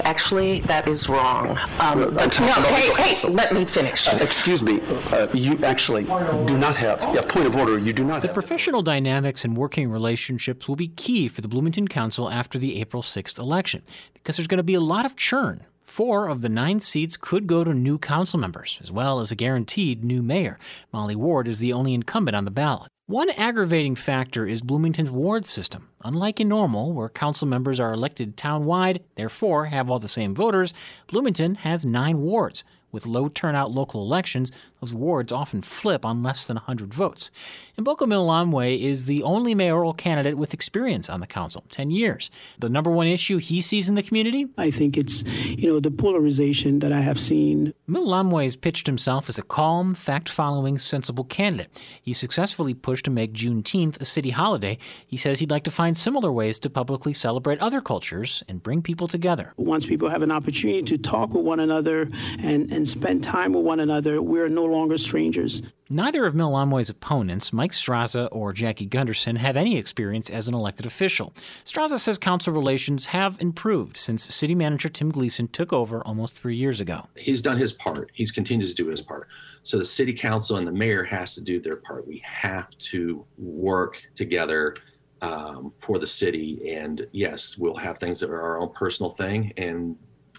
Actually, 0.04 0.60
that 0.62 0.88
is 0.88 1.10
wrong. 1.10 1.52
Um, 1.52 1.58
I'm 1.80 2.00
no, 2.00 2.10
talking 2.28 2.46
about 2.46 2.66
hey, 2.68 2.94
hey, 2.94 3.08
counsel. 3.10 3.32
let 3.32 3.54
me 3.54 3.66
finish. 3.66 4.08
Uh, 4.08 4.18
excuse 4.22 4.62
me. 4.62 4.80
Uh, 5.12 5.28
you 5.34 5.58
actually 5.64 6.04
do 6.04 6.58
not 6.58 6.76
have. 6.76 7.02
Yeah, 7.14 7.22
point 7.28 7.46
of 7.46 7.56
order. 7.56 7.78
You 7.78 7.94
do 7.94 8.04
not 8.04 8.22
The 8.22 8.28
have. 8.28 8.34
professional 8.34 8.82
dynamics 8.82 9.44
and 9.44 9.58
working 9.58 9.90
relationships 9.90 10.68
will 10.68 10.76
be 10.76 10.88
key 10.88 11.28
for 11.28 11.42
the 11.42 11.48
Bloomington 11.48 11.88
Council 11.88 12.30
after 12.30 12.58
the 12.60 12.80
April 12.80 13.02
6th 13.02 13.38
election 13.40 13.84
because 14.14 14.38
there's 14.38 14.48
going 14.48 14.58
to 14.58 14.64
be 14.64 14.76
a 14.76 14.80
lot 14.82 15.06
of 15.06 15.16
churn. 15.16 15.66
Four 15.88 16.28
of 16.28 16.42
the 16.42 16.50
nine 16.50 16.82
seats 16.82 17.16
could 17.16 17.48
go 17.48 17.64
to 17.64 17.74
new 17.74 17.98
council 17.98 18.38
members, 18.38 18.78
as 18.84 18.92
well 18.92 19.22
as 19.22 19.32
a 19.32 19.36
guaranteed 19.36 20.04
new 20.04 20.22
mayor. 20.22 20.60
Molly 20.92 21.16
Ward 21.16 21.48
is 21.48 21.60
the 21.60 21.72
only 21.72 21.94
incumbent 21.94 22.36
on 22.36 22.44
the 22.46 22.52
ballot. 22.52 22.92
One 23.08 23.30
aggravating 23.30 23.96
factor 23.96 24.46
is 24.46 24.62
Bloomington's 24.62 25.10
ward 25.10 25.46
system. 25.46 25.88
Unlike 26.04 26.42
in 26.42 26.50
Normal, 26.50 26.94
where 26.94 27.08
council 27.08 27.48
members 27.48 27.80
are 27.80 27.94
elected 27.94 28.36
town-wide, 28.36 29.02
therefore 29.16 29.68
have 29.68 29.90
all 29.90 29.98
the 29.98 30.10
same 30.10 30.36
voters, 30.36 30.74
Bloomington 31.08 31.56
has 31.56 31.86
nine 31.86 32.20
wards. 32.20 32.66
With 32.92 33.06
low 33.06 33.28
turnout 33.28 33.72
local 33.72 34.02
elections, 34.02 34.52
those 34.80 34.94
wards 34.94 35.32
often 35.32 35.62
flip 35.62 36.06
on 36.06 36.24
less 36.24 36.48
than 36.48 36.56
100 36.56 36.94
votes. 36.94 37.32
Mboka 37.78 38.08
Mwilambwe 38.08 38.82
is 38.82 39.06
the 39.06 39.24
only 39.24 39.54
mayoral 39.54 39.94
candidate 39.94 40.38
with 40.38 40.54
experience 40.54 41.10
on 41.10 41.20
the 41.20 41.28
council, 41.28 41.64
10 41.70 41.92
years. 41.92 42.30
The 42.60 42.70
number 42.70 42.90
one 42.90 43.08
issue 43.08 43.38
he 43.38 43.60
sees 43.62 43.90
in 43.90 43.96
the 43.96 44.04
community? 44.04 44.48
I 44.58 44.72
think 44.72 44.98
it's, 44.98 45.24
you 45.24 45.70
know, 45.70 45.80
the 45.80 45.92
polarization 45.92 46.80
that 46.80 46.92
I 46.92 47.02
have 47.02 47.20
seen. 47.20 47.74
Mwilambwe 47.90 48.44
has 48.44 48.56
pitched 48.56 48.88
himself 48.88 49.30
as 49.30 49.38
a 49.38 49.44
calm, 49.44 49.94
fact-following, 49.94 50.78
sensible 50.78 51.24
candidate. 51.24 51.70
He 52.02 52.14
successfully 52.14 52.74
pushed 52.74 53.06
to 53.06 53.12
make 53.12 53.34
Juneteenth 53.34 54.00
a 54.00 54.06
city 54.06 54.30
holiday. 54.30 54.78
He 55.06 55.18
says 55.18 55.40
he'd 55.40 55.52
like 55.52 55.64
to 55.64 55.72
find 55.72 55.98
similar 55.98 56.32
ways 56.32 56.60
to 56.60 56.70
publicly 56.70 57.14
celebrate 57.14 57.60
other 57.60 57.82
cultures 57.82 58.44
and 58.48 58.64
bring 58.64 58.82
people 58.82 59.08
together. 59.08 59.54
Once 59.58 59.86
people 59.86 60.10
have 60.10 60.22
an 60.22 60.32
opportunity 60.32 60.82
to 60.84 60.98
talk 60.98 61.34
with 61.34 61.44
one 61.44 61.60
another 61.60 62.10
and, 62.40 62.72
and 62.78 62.88
spend 62.88 63.24
time 63.24 63.54
with 63.54 63.66
one 63.66 63.80
another, 63.80 64.22
we're 64.22 64.48
no 64.48 64.64
longer 64.64 64.98
strangers. 65.00 65.64
Neither 65.90 66.26
of 66.28 66.36
Mwilambwe's 66.36 66.90
opponents, 66.92 67.52
Mike 67.52 67.72
Straza 67.72 68.30
or 68.32 68.54
Jackie 68.54 68.86
Gunderson, 68.86 69.38
have 69.38 69.58
any 69.58 69.78
experience 69.78 70.30
as 70.30 70.48
an 70.48 70.54
elected 70.54 70.86
official. 70.86 71.34
Straza 71.66 71.98
says 71.98 72.20
council 72.20 72.54
relations 72.54 73.08
have 73.08 73.36
improved 73.40 73.98
since 73.98 74.34
city 74.34 74.54
manager 74.54 74.90
Tim 74.90 75.10
Gleason 75.10 75.48
took 75.48 75.74
over 75.74 76.06
almost 76.06 76.40
three 76.40 76.56
years 76.56 76.80
ago. 76.80 77.08
He's 77.16 77.42
done 77.42 77.58
his 77.58 77.74
part. 77.74 78.12
He's 78.14 78.32
continued 78.32 78.68
to 78.68 78.76
do 78.76 78.88
his 78.88 79.02
part. 79.02 79.28
So 79.64 79.80
the 79.80 79.86
city 79.86 80.14
council 80.14 80.58
and 80.58 80.68
the 80.68 80.72
mayor 80.72 81.04
has 81.04 81.34
to 81.36 81.42
do 81.42 81.60
their 81.60 81.78
part. 81.78 82.08
We 82.08 82.22
have 82.26 82.70
to 82.78 83.26
work 83.40 83.98
together 84.14 84.76
um, 85.22 85.72
for 85.76 85.98
the 85.98 86.08
city. 86.08 86.76
And 86.76 87.08
yes, 87.12 87.58
we'll 87.58 87.76
have 87.76 87.98
things 87.98 88.20
that 88.20 88.30
are 88.30 88.40
our 88.40 88.60
own 88.60 88.72
personal 88.74 89.14
thing, 89.14 89.52
and 89.58 89.96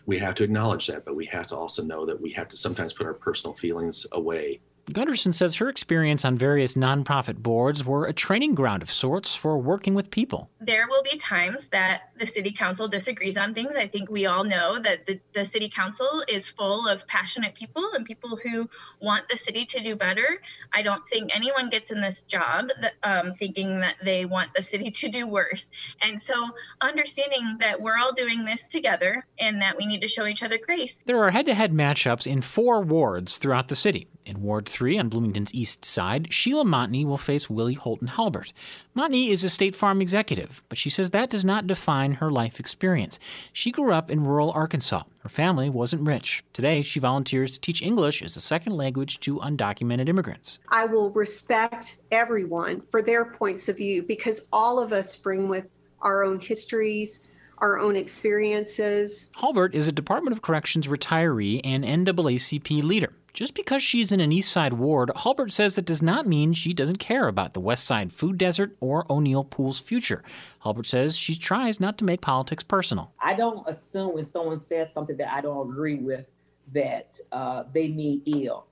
we 0.08 0.18
have 0.18 0.34
to 0.36 0.42
acknowledge 0.42 0.86
that. 0.86 1.04
But 1.04 1.14
we 1.14 1.26
have 1.26 1.46
to 1.48 1.56
also 1.56 1.84
know 1.84 2.06
that 2.06 2.20
we 2.20 2.32
have 2.32 2.48
to 2.48 2.56
sometimes 2.56 2.92
put 2.94 3.06
our 3.06 3.14
personal 3.14 3.54
feelings 3.54 4.06
away 4.12 4.60
Gunderson 4.92 5.34
says 5.34 5.56
her 5.56 5.68
experience 5.68 6.24
on 6.24 6.38
various 6.38 6.74
nonprofit 6.74 7.36
boards 7.36 7.84
were 7.84 8.06
a 8.06 8.12
training 8.12 8.54
ground 8.54 8.82
of 8.82 8.90
sorts 8.90 9.34
for 9.34 9.58
working 9.58 9.94
with 9.94 10.10
people. 10.10 10.50
There 10.60 10.86
will 10.88 11.02
be 11.02 11.18
times 11.18 11.66
that 11.68 12.07
the 12.18 12.26
city 12.26 12.52
council 12.52 12.88
disagrees 12.88 13.36
on 13.36 13.54
things. 13.54 13.72
I 13.76 13.88
think 13.88 14.10
we 14.10 14.26
all 14.26 14.44
know 14.44 14.78
that 14.80 15.06
the, 15.06 15.20
the 15.32 15.44
city 15.44 15.68
council 15.68 16.24
is 16.28 16.50
full 16.50 16.88
of 16.88 17.06
passionate 17.06 17.54
people 17.54 17.90
and 17.94 18.04
people 18.04 18.36
who 18.36 18.68
want 19.00 19.28
the 19.28 19.36
city 19.36 19.64
to 19.66 19.80
do 19.80 19.96
better. 19.96 20.40
I 20.72 20.82
don't 20.82 21.02
think 21.08 21.34
anyone 21.34 21.68
gets 21.68 21.90
in 21.90 22.00
this 22.00 22.22
job 22.22 22.70
that, 22.80 22.94
um, 23.02 23.32
thinking 23.32 23.80
that 23.80 23.96
they 24.02 24.24
want 24.24 24.50
the 24.54 24.62
city 24.62 24.90
to 24.90 25.08
do 25.08 25.26
worse. 25.26 25.66
And 26.02 26.20
so 26.20 26.34
understanding 26.80 27.58
that 27.60 27.80
we're 27.80 27.96
all 27.96 28.12
doing 28.12 28.44
this 28.44 28.62
together 28.62 29.26
and 29.38 29.60
that 29.62 29.76
we 29.76 29.86
need 29.86 30.00
to 30.00 30.08
show 30.08 30.26
each 30.26 30.42
other 30.42 30.58
grace. 30.58 30.98
There 31.06 31.22
are 31.22 31.30
head 31.30 31.46
to 31.46 31.54
head 31.54 31.72
matchups 31.72 32.26
in 32.26 32.42
four 32.42 32.80
wards 32.82 33.38
throughout 33.38 33.68
the 33.68 33.76
city. 33.76 34.08
In 34.28 34.42
Ward 34.42 34.68
3 34.68 34.98
on 34.98 35.08
Bloomington's 35.08 35.54
east 35.54 35.86
side, 35.86 36.34
Sheila 36.34 36.64
Montney 36.64 37.06
will 37.06 37.16
face 37.16 37.48
Willie 37.48 37.72
Holton 37.72 38.08
Halbert. 38.08 38.52
Montney 38.94 39.30
is 39.30 39.42
a 39.42 39.48
State 39.48 39.74
Farm 39.74 40.02
executive, 40.02 40.62
but 40.68 40.76
she 40.76 40.90
says 40.90 41.10
that 41.10 41.30
does 41.30 41.46
not 41.46 41.66
define 41.66 42.07
her 42.14 42.30
life 42.30 42.58
experience. 42.60 43.18
She 43.52 43.70
grew 43.70 43.92
up 43.92 44.10
in 44.10 44.24
rural 44.24 44.50
Arkansas. 44.52 45.02
Her 45.20 45.28
family 45.28 45.68
wasn't 45.68 46.06
rich. 46.06 46.42
Today, 46.52 46.82
she 46.82 47.00
volunteers 47.00 47.54
to 47.54 47.60
teach 47.60 47.82
English 47.82 48.22
as 48.22 48.36
a 48.36 48.40
second 48.40 48.72
language 48.72 49.20
to 49.20 49.38
undocumented 49.38 50.08
immigrants. 50.08 50.58
I 50.70 50.86
will 50.86 51.10
respect 51.10 51.98
everyone 52.10 52.82
for 52.90 53.02
their 53.02 53.24
points 53.24 53.68
of 53.68 53.76
view 53.76 54.02
because 54.02 54.48
all 54.52 54.80
of 54.80 54.92
us 54.92 55.16
bring 55.16 55.48
with 55.48 55.66
our 56.00 56.24
own 56.24 56.40
histories, 56.40 57.28
our 57.58 57.78
own 57.78 57.96
experiences. 57.96 59.30
Halbert 59.36 59.74
is 59.74 59.88
a 59.88 59.92
Department 59.92 60.32
of 60.32 60.42
Corrections 60.42 60.86
retiree 60.86 61.60
and 61.64 61.84
NAACP 61.84 62.82
leader. 62.82 63.12
Just 63.34 63.54
because 63.54 63.82
she's 63.82 64.10
in 64.10 64.20
an 64.20 64.32
East 64.32 64.50
Side 64.50 64.72
ward, 64.72 65.10
Halbert 65.14 65.52
says 65.52 65.76
that 65.76 65.84
does 65.84 66.02
not 66.02 66.26
mean 66.26 66.54
she 66.54 66.72
doesn't 66.72 66.96
care 66.96 67.28
about 67.28 67.54
the 67.54 67.60
West 67.60 67.84
Side 67.84 68.12
food 68.12 68.38
desert 68.38 68.76
or 68.80 69.06
O'Neill 69.10 69.44
Pool's 69.44 69.78
future. 69.78 70.22
Halbert 70.60 70.86
says 70.86 71.16
she 71.16 71.36
tries 71.36 71.78
not 71.78 71.98
to 71.98 72.04
make 72.04 72.20
politics 72.20 72.64
personal. 72.64 73.12
I 73.20 73.34
don't 73.34 73.66
assume 73.68 74.14
when 74.14 74.24
someone 74.24 74.58
says 74.58 74.92
something 74.92 75.16
that 75.18 75.32
I 75.32 75.40
don't 75.40 75.70
agree 75.70 75.96
with 75.96 76.32
that 76.72 77.18
uh, 77.32 77.64
they 77.72 77.88
mean 77.88 78.22
ill. 78.26 78.66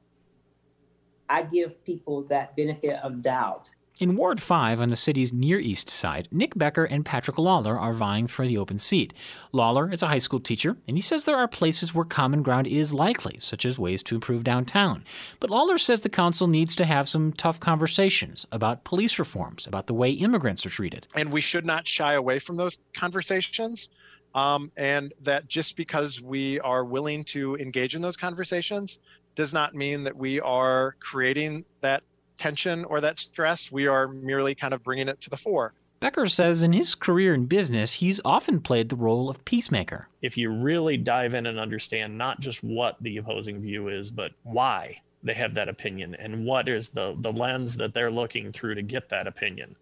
I 1.28 1.42
give 1.42 1.82
people 1.84 2.22
that 2.24 2.56
benefit 2.56 2.98
of 3.02 3.20
doubt. 3.20 3.70
In 3.98 4.14
Ward 4.14 4.42
5 4.42 4.82
on 4.82 4.90
the 4.90 4.96
city's 4.96 5.32
near 5.32 5.58
east 5.58 5.88
side, 5.88 6.28
Nick 6.30 6.54
Becker 6.54 6.84
and 6.84 7.02
Patrick 7.02 7.38
Lawler 7.38 7.78
are 7.78 7.94
vying 7.94 8.26
for 8.26 8.46
the 8.46 8.58
open 8.58 8.78
seat. 8.78 9.14
Lawler 9.52 9.90
is 9.90 10.02
a 10.02 10.08
high 10.08 10.18
school 10.18 10.38
teacher, 10.38 10.76
and 10.86 10.98
he 10.98 11.00
says 11.00 11.24
there 11.24 11.38
are 11.38 11.48
places 11.48 11.94
where 11.94 12.04
common 12.04 12.42
ground 12.42 12.66
is 12.66 12.92
likely, 12.92 13.38
such 13.40 13.64
as 13.64 13.78
ways 13.78 14.02
to 14.02 14.14
improve 14.14 14.44
downtown. 14.44 15.02
But 15.40 15.48
Lawler 15.48 15.78
says 15.78 16.02
the 16.02 16.10
council 16.10 16.46
needs 16.46 16.76
to 16.76 16.84
have 16.84 17.08
some 17.08 17.32
tough 17.32 17.58
conversations 17.58 18.46
about 18.52 18.84
police 18.84 19.18
reforms, 19.18 19.66
about 19.66 19.86
the 19.86 19.94
way 19.94 20.10
immigrants 20.10 20.66
are 20.66 20.70
treated. 20.70 21.06
And 21.16 21.32
we 21.32 21.40
should 21.40 21.64
not 21.64 21.88
shy 21.88 22.12
away 22.12 22.38
from 22.38 22.56
those 22.56 22.76
conversations. 22.94 23.88
Um, 24.34 24.70
and 24.76 25.14
that 25.22 25.48
just 25.48 25.74
because 25.74 26.20
we 26.20 26.60
are 26.60 26.84
willing 26.84 27.24
to 27.24 27.56
engage 27.56 27.96
in 27.96 28.02
those 28.02 28.18
conversations 28.18 28.98
does 29.36 29.54
not 29.54 29.74
mean 29.74 30.04
that 30.04 30.16
we 30.16 30.38
are 30.40 30.96
creating 31.00 31.64
that 31.80 32.02
tension 32.38 32.84
or 32.84 33.00
that 33.00 33.18
stress. 33.18 33.70
We 33.72 33.86
are 33.86 34.08
merely 34.08 34.54
kind 34.54 34.74
of 34.74 34.82
bringing 34.82 35.08
it 35.08 35.20
to 35.22 35.30
the 35.30 35.36
fore. 35.36 35.74
Becker 35.98 36.28
says 36.28 36.62
in 36.62 36.72
his 36.72 36.94
career 36.94 37.32
in 37.32 37.46
business, 37.46 37.94
he's 37.94 38.20
often 38.24 38.60
played 38.60 38.90
the 38.90 38.96
role 38.96 39.30
of 39.30 39.44
peacemaker. 39.46 40.08
If 40.20 40.36
you 40.36 40.50
really 40.50 40.96
dive 40.98 41.32
in 41.32 41.46
and 41.46 41.58
understand 41.58 42.16
not 42.16 42.40
just 42.40 42.62
what 42.62 42.96
the 43.00 43.16
opposing 43.16 43.60
view 43.60 43.88
is, 43.88 44.10
but 44.10 44.32
why 44.42 45.00
they 45.22 45.34
have 45.34 45.54
that 45.54 45.68
opinion 45.68 46.14
and 46.16 46.44
what 46.44 46.68
is 46.68 46.90
the, 46.90 47.16
the 47.20 47.32
lens 47.32 47.76
that 47.78 47.94
they're 47.94 48.10
looking 48.10 48.52
through 48.52 48.74
to 48.74 48.82
get 48.82 49.08
that 49.08 49.26
opinion, 49.26 49.74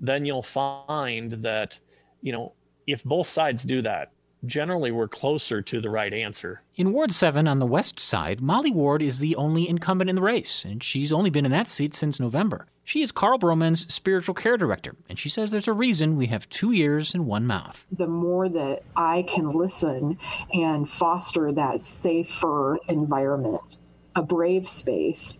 then 0.00 0.24
you'll 0.24 0.42
find 0.42 1.32
that, 1.32 1.78
you 2.22 2.32
know, 2.32 2.52
if 2.86 3.04
both 3.04 3.26
sides 3.26 3.62
do 3.62 3.82
that, 3.82 4.12
generally 4.44 4.90
we're 4.90 5.08
closer 5.08 5.62
to 5.62 5.80
the 5.80 5.90
right 5.90 6.12
answer. 6.12 6.62
In 6.76 6.92
Ward 6.92 7.10
7 7.10 7.48
on 7.48 7.58
the 7.58 7.66
west 7.66 7.98
side, 7.98 8.40
Molly 8.40 8.70
Ward 8.70 9.02
is 9.02 9.18
the 9.18 9.36
only 9.36 9.68
incumbent 9.68 10.10
in 10.10 10.16
the 10.16 10.22
race, 10.22 10.64
and 10.64 10.82
she's 10.82 11.12
only 11.12 11.30
been 11.30 11.46
in 11.46 11.52
that 11.52 11.68
seat 11.68 11.94
since 11.94 12.20
November. 12.20 12.66
She 12.84 13.02
is 13.02 13.10
Carle 13.10 13.38
BroMenn's 13.38 13.92
spiritual 13.92 14.34
care 14.34 14.56
director, 14.56 14.94
and 15.08 15.18
she 15.18 15.28
says 15.28 15.50
there's 15.50 15.66
a 15.66 15.72
reason 15.72 16.16
we 16.16 16.26
have 16.26 16.48
two 16.48 16.72
ears 16.72 17.14
and 17.14 17.26
one 17.26 17.46
mouth. 17.46 17.84
The 17.90 18.06
more 18.06 18.48
that 18.48 18.82
I 18.94 19.22
can 19.22 19.50
listen 19.50 20.18
and 20.52 20.88
foster 20.88 21.50
that 21.52 21.82
safer 21.84 22.78
environment, 22.88 23.78
a 24.14 24.22
brave 24.22 24.68
space 24.68 25.34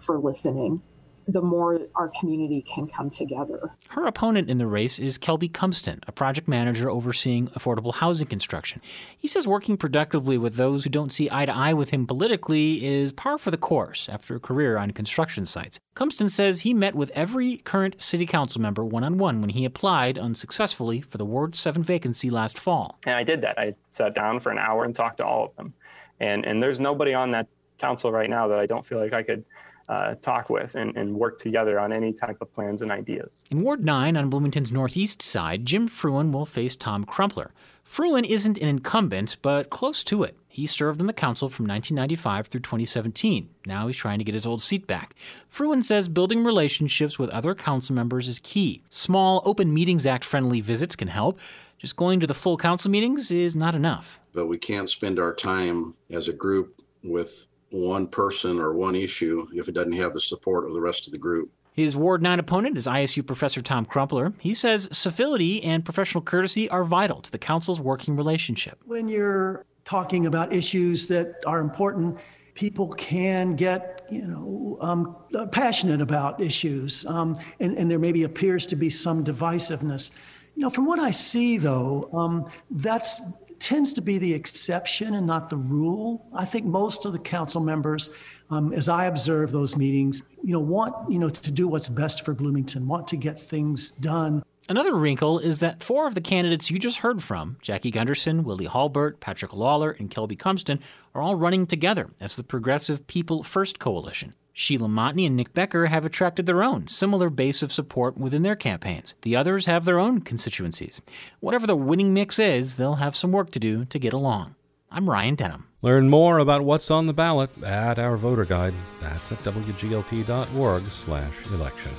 for 0.00 0.18
listening, 0.18 0.80
the 1.28 1.42
more 1.42 1.78
our 1.94 2.08
community 2.08 2.62
can 2.62 2.88
come 2.88 3.10
together. 3.10 3.70
Her 3.90 4.06
opponent 4.06 4.48
in 4.48 4.56
the 4.56 4.66
race 4.66 4.98
is 4.98 5.18
Kelby 5.18 5.50
Cumston, 5.52 6.02
a 6.08 6.12
project 6.12 6.48
manager 6.48 6.90
overseeing 6.90 7.48
affordable 7.48 7.94
housing 7.94 8.26
construction. 8.26 8.80
He 9.16 9.28
says 9.28 9.46
working 9.46 9.76
productively 9.76 10.38
with 10.38 10.56
those 10.56 10.84
who 10.84 10.90
don't 10.90 11.12
see 11.12 11.28
eye 11.30 11.44
to 11.44 11.54
eye 11.54 11.74
with 11.74 11.90
him 11.90 12.06
politically 12.06 12.84
is 12.84 13.12
par 13.12 13.36
for 13.36 13.50
the 13.50 13.58
course 13.58 14.08
after 14.08 14.34
a 14.34 14.40
career 14.40 14.78
on 14.78 14.92
construction 14.92 15.44
sites. 15.44 15.78
Cumston 15.94 16.30
says 16.30 16.60
he 16.60 16.72
met 16.72 16.94
with 16.94 17.10
every 17.10 17.58
current 17.58 18.00
city 18.00 18.24
council 18.24 18.62
member 18.62 18.84
one 18.84 19.04
on 19.04 19.18
one 19.18 19.42
when 19.42 19.50
he 19.50 19.66
applied 19.66 20.16
unsuccessfully 20.16 21.02
for 21.02 21.18
the 21.18 21.26
Ward 21.26 21.54
7 21.54 21.82
vacancy 21.82 22.30
last 22.30 22.58
fall. 22.58 22.98
And 23.04 23.16
I 23.16 23.22
did 23.22 23.42
that. 23.42 23.58
I 23.58 23.74
sat 23.90 24.14
down 24.14 24.40
for 24.40 24.50
an 24.50 24.58
hour 24.58 24.84
and 24.84 24.94
talked 24.94 25.18
to 25.18 25.26
all 25.26 25.44
of 25.44 25.56
them. 25.56 25.74
And, 26.20 26.46
and 26.46 26.62
there's 26.62 26.80
nobody 26.80 27.12
on 27.12 27.32
that 27.32 27.48
council 27.78 28.10
right 28.10 28.30
now 28.30 28.48
that 28.48 28.58
I 28.58 28.66
don't 28.66 28.84
feel 28.84 28.98
like 28.98 29.12
I 29.12 29.22
could 29.22 29.44
uh, 29.88 30.14
talk 30.16 30.50
with 30.50 30.74
and, 30.74 30.96
and, 30.96 31.14
work 31.14 31.38
together 31.38 31.80
on 31.80 31.92
any 31.92 32.12
type 32.12 32.36
of 32.40 32.52
plans 32.52 32.82
and 32.82 32.90
ideas. 32.90 33.44
In 33.50 33.62
Ward 33.62 33.84
9 33.84 34.16
on 34.16 34.28
Bloomington's 34.28 34.70
northeast 34.70 35.22
side, 35.22 35.64
Jim 35.64 35.88
Fruin 35.88 36.30
will 36.30 36.44
face 36.44 36.76
Tom 36.76 37.04
Crumpler. 37.04 37.52
Fruin 37.84 38.24
isn't 38.24 38.58
an 38.58 38.68
incumbent, 38.68 39.38
but 39.40 39.70
close 39.70 40.04
to 40.04 40.22
it. 40.22 40.36
He 40.46 40.66
served 40.66 41.00
on 41.00 41.06
the 41.06 41.12
council 41.14 41.48
from 41.48 41.66
1995 41.66 42.48
through 42.48 42.60
2017. 42.60 43.48
Now 43.64 43.86
he's 43.86 43.96
trying 43.96 44.18
to 44.18 44.24
get 44.24 44.34
his 44.34 44.44
old 44.44 44.60
seat 44.60 44.86
back. 44.86 45.14
Fruin 45.48 45.82
says 45.82 46.08
building 46.08 46.44
relationships 46.44 47.18
with 47.18 47.30
other 47.30 47.54
council 47.54 47.94
members 47.94 48.28
is 48.28 48.40
key. 48.40 48.82
Small 48.90 49.40
Open 49.46 49.72
Meetings 49.72 50.04
Act 50.04 50.24
friendly 50.24 50.60
visits 50.60 50.96
can 50.96 51.08
help. 51.08 51.40
Just 51.78 51.96
going 51.96 52.20
to 52.20 52.26
the 52.26 52.34
full 52.34 52.58
council 52.58 52.90
meetings 52.90 53.30
is 53.30 53.56
not 53.56 53.74
enough. 53.74 54.20
But 54.34 54.48
we 54.48 54.58
can't 54.58 54.90
spend 54.90 55.18
our 55.18 55.32
time 55.32 55.94
as 56.10 56.28
a 56.28 56.32
group 56.32 56.82
with 57.02 57.47
one 57.70 58.06
person 58.06 58.58
or 58.58 58.74
one 58.74 58.94
issue 58.94 59.46
if 59.54 59.68
it 59.68 59.72
doesn't 59.72 59.92
have 59.92 60.14
the 60.14 60.20
support 60.20 60.64
of 60.64 60.72
the 60.72 60.80
rest 60.80 61.06
of 61.06 61.12
the 61.12 61.18
group. 61.18 61.50
His 61.72 61.94
Ward 61.94 62.22
9 62.22 62.40
opponent 62.40 62.76
is 62.76 62.88
ISU 62.88 63.24
professor 63.24 63.62
Tom 63.62 63.84
Crumpler. 63.84 64.32
He 64.40 64.52
says 64.52 64.88
civility 64.90 65.62
and 65.62 65.84
professional 65.84 66.22
courtesy 66.22 66.68
are 66.70 66.82
vital 66.82 67.20
to 67.22 67.30
the 67.30 67.38
council's 67.38 67.80
working 67.80 68.16
relationship. 68.16 68.80
When 68.84 69.08
you're 69.08 69.64
talking 69.84 70.26
about 70.26 70.52
issues 70.52 71.06
that 71.06 71.36
are 71.46 71.60
important, 71.60 72.18
people 72.54 72.88
can 72.88 73.54
get, 73.54 74.04
you 74.10 74.22
know, 74.22 74.76
um, 74.80 75.16
passionate 75.52 76.00
about 76.00 76.40
issues, 76.40 77.06
um, 77.06 77.38
and, 77.60 77.78
and 77.78 77.88
there 77.88 78.00
maybe 78.00 78.24
appears 78.24 78.66
to 78.66 78.74
be 78.74 78.90
some 78.90 79.22
divisiveness. 79.22 80.10
You 80.56 80.62
know, 80.62 80.70
from 80.70 80.84
what 80.84 80.98
I 80.98 81.12
see, 81.12 81.58
though, 81.58 82.10
um, 82.12 82.50
that's 82.72 83.22
tends 83.60 83.92
to 83.94 84.00
be 84.00 84.18
the 84.18 84.32
exception 84.32 85.14
and 85.14 85.26
not 85.26 85.50
the 85.50 85.56
rule. 85.56 86.26
I 86.34 86.44
think 86.44 86.66
most 86.66 87.04
of 87.04 87.12
the 87.12 87.18
council 87.18 87.60
members, 87.60 88.10
um, 88.50 88.72
as 88.72 88.88
I 88.88 89.06
observe 89.06 89.52
those 89.52 89.76
meetings, 89.76 90.22
you 90.42 90.52
know, 90.52 90.60
want 90.60 91.10
you 91.10 91.18
know 91.18 91.28
to 91.28 91.50
do 91.50 91.68
what's 91.68 91.88
best 91.88 92.24
for 92.24 92.34
Bloomington, 92.34 92.86
want 92.86 93.08
to 93.08 93.16
get 93.16 93.40
things 93.40 93.90
done. 93.90 94.42
Another 94.70 94.94
wrinkle 94.94 95.38
is 95.38 95.60
that 95.60 95.82
four 95.82 96.06
of 96.06 96.14
the 96.14 96.20
candidates 96.20 96.70
you 96.70 96.78
just 96.78 96.98
heard 96.98 97.22
from, 97.22 97.56
Jackie 97.62 97.90
Gunderson, 97.90 98.44
Willie 98.44 98.66
Halbert, 98.66 99.18
Patrick 99.18 99.54
Lawler, 99.54 99.92
and 99.92 100.10
Kelby 100.10 100.36
Cumston, 100.36 100.80
are 101.14 101.22
all 101.22 101.36
running 101.36 101.66
together 101.66 102.10
as 102.20 102.36
the 102.36 102.44
Progressive 102.44 103.06
People 103.06 103.42
First 103.42 103.78
Coalition. 103.78 104.34
Sheila 104.60 104.88
Montney 104.88 105.24
and 105.24 105.36
Nick 105.36 105.54
Becker 105.54 105.86
have 105.86 106.04
attracted 106.04 106.46
their 106.46 106.64
own 106.64 106.88
similar 106.88 107.30
base 107.30 107.62
of 107.62 107.72
support 107.72 108.18
within 108.18 108.42
their 108.42 108.56
campaigns. 108.56 109.14
The 109.22 109.36
others 109.36 109.66
have 109.66 109.84
their 109.84 110.00
own 110.00 110.22
constituencies. 110.22 111.00
Whatever 111.38 111.68
the 111.68 111.76
winning 111.76 112.12
mix 112.12 112.40
is, 112.40 112.76
they'll 112.76 112.96
have 112.96 113.14
some 113.14 113.30
work 113.30 113.52
to 113.52 113.60
do 113.60 113.84
to 113.84 113.98
get 114.00 114.12
along. 114.12 114.56
I'm 114.90 115.08
Ryan 115.08 115.36
Denham. 115.36 115.68
Learn 115.80 116.08
more 116.08 116.38
about 116.38 116.64
what's 116.64 116.90
on 116.90 117.06
the 117.06 117.12
ballot 117.12 117.50
at 117.62 118.00
our 118.00 118.16
voter 118.16 118.44
guide. 118.44 118.74
That's 119.00 119.30
at 119.30 119.38
wglt.org/election. 119.44 121.92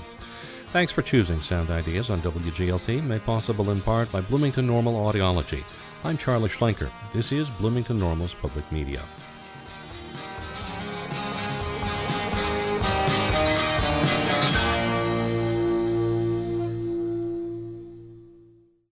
Thanks 0.74 0.92
for 0.92 1.02
choosing 1.02 1.40
Sound 1.40 1.70
Ideas 1.70 2.10
on 2.10 2.20
WGLT, 2.20 3.02
made 3.06 3.24
possible 3.24 3.72
in 3.72 3.80
part 3.80 4.12
by 4.12 4.20
Bloomington 4.20 4.68
Normal 4.68 4.96
Audiology. 4.96 5.64
I'm 6.04 6.18
Charlie 6.18 6.50
Schlenker. 6.50 6.90
This 7.14 7.32
is 7.32 7.50
Bloomington 7.52 7.98
Normal's 7.98 8.34
Public 8.34 8.70
Media. 8.70 9.02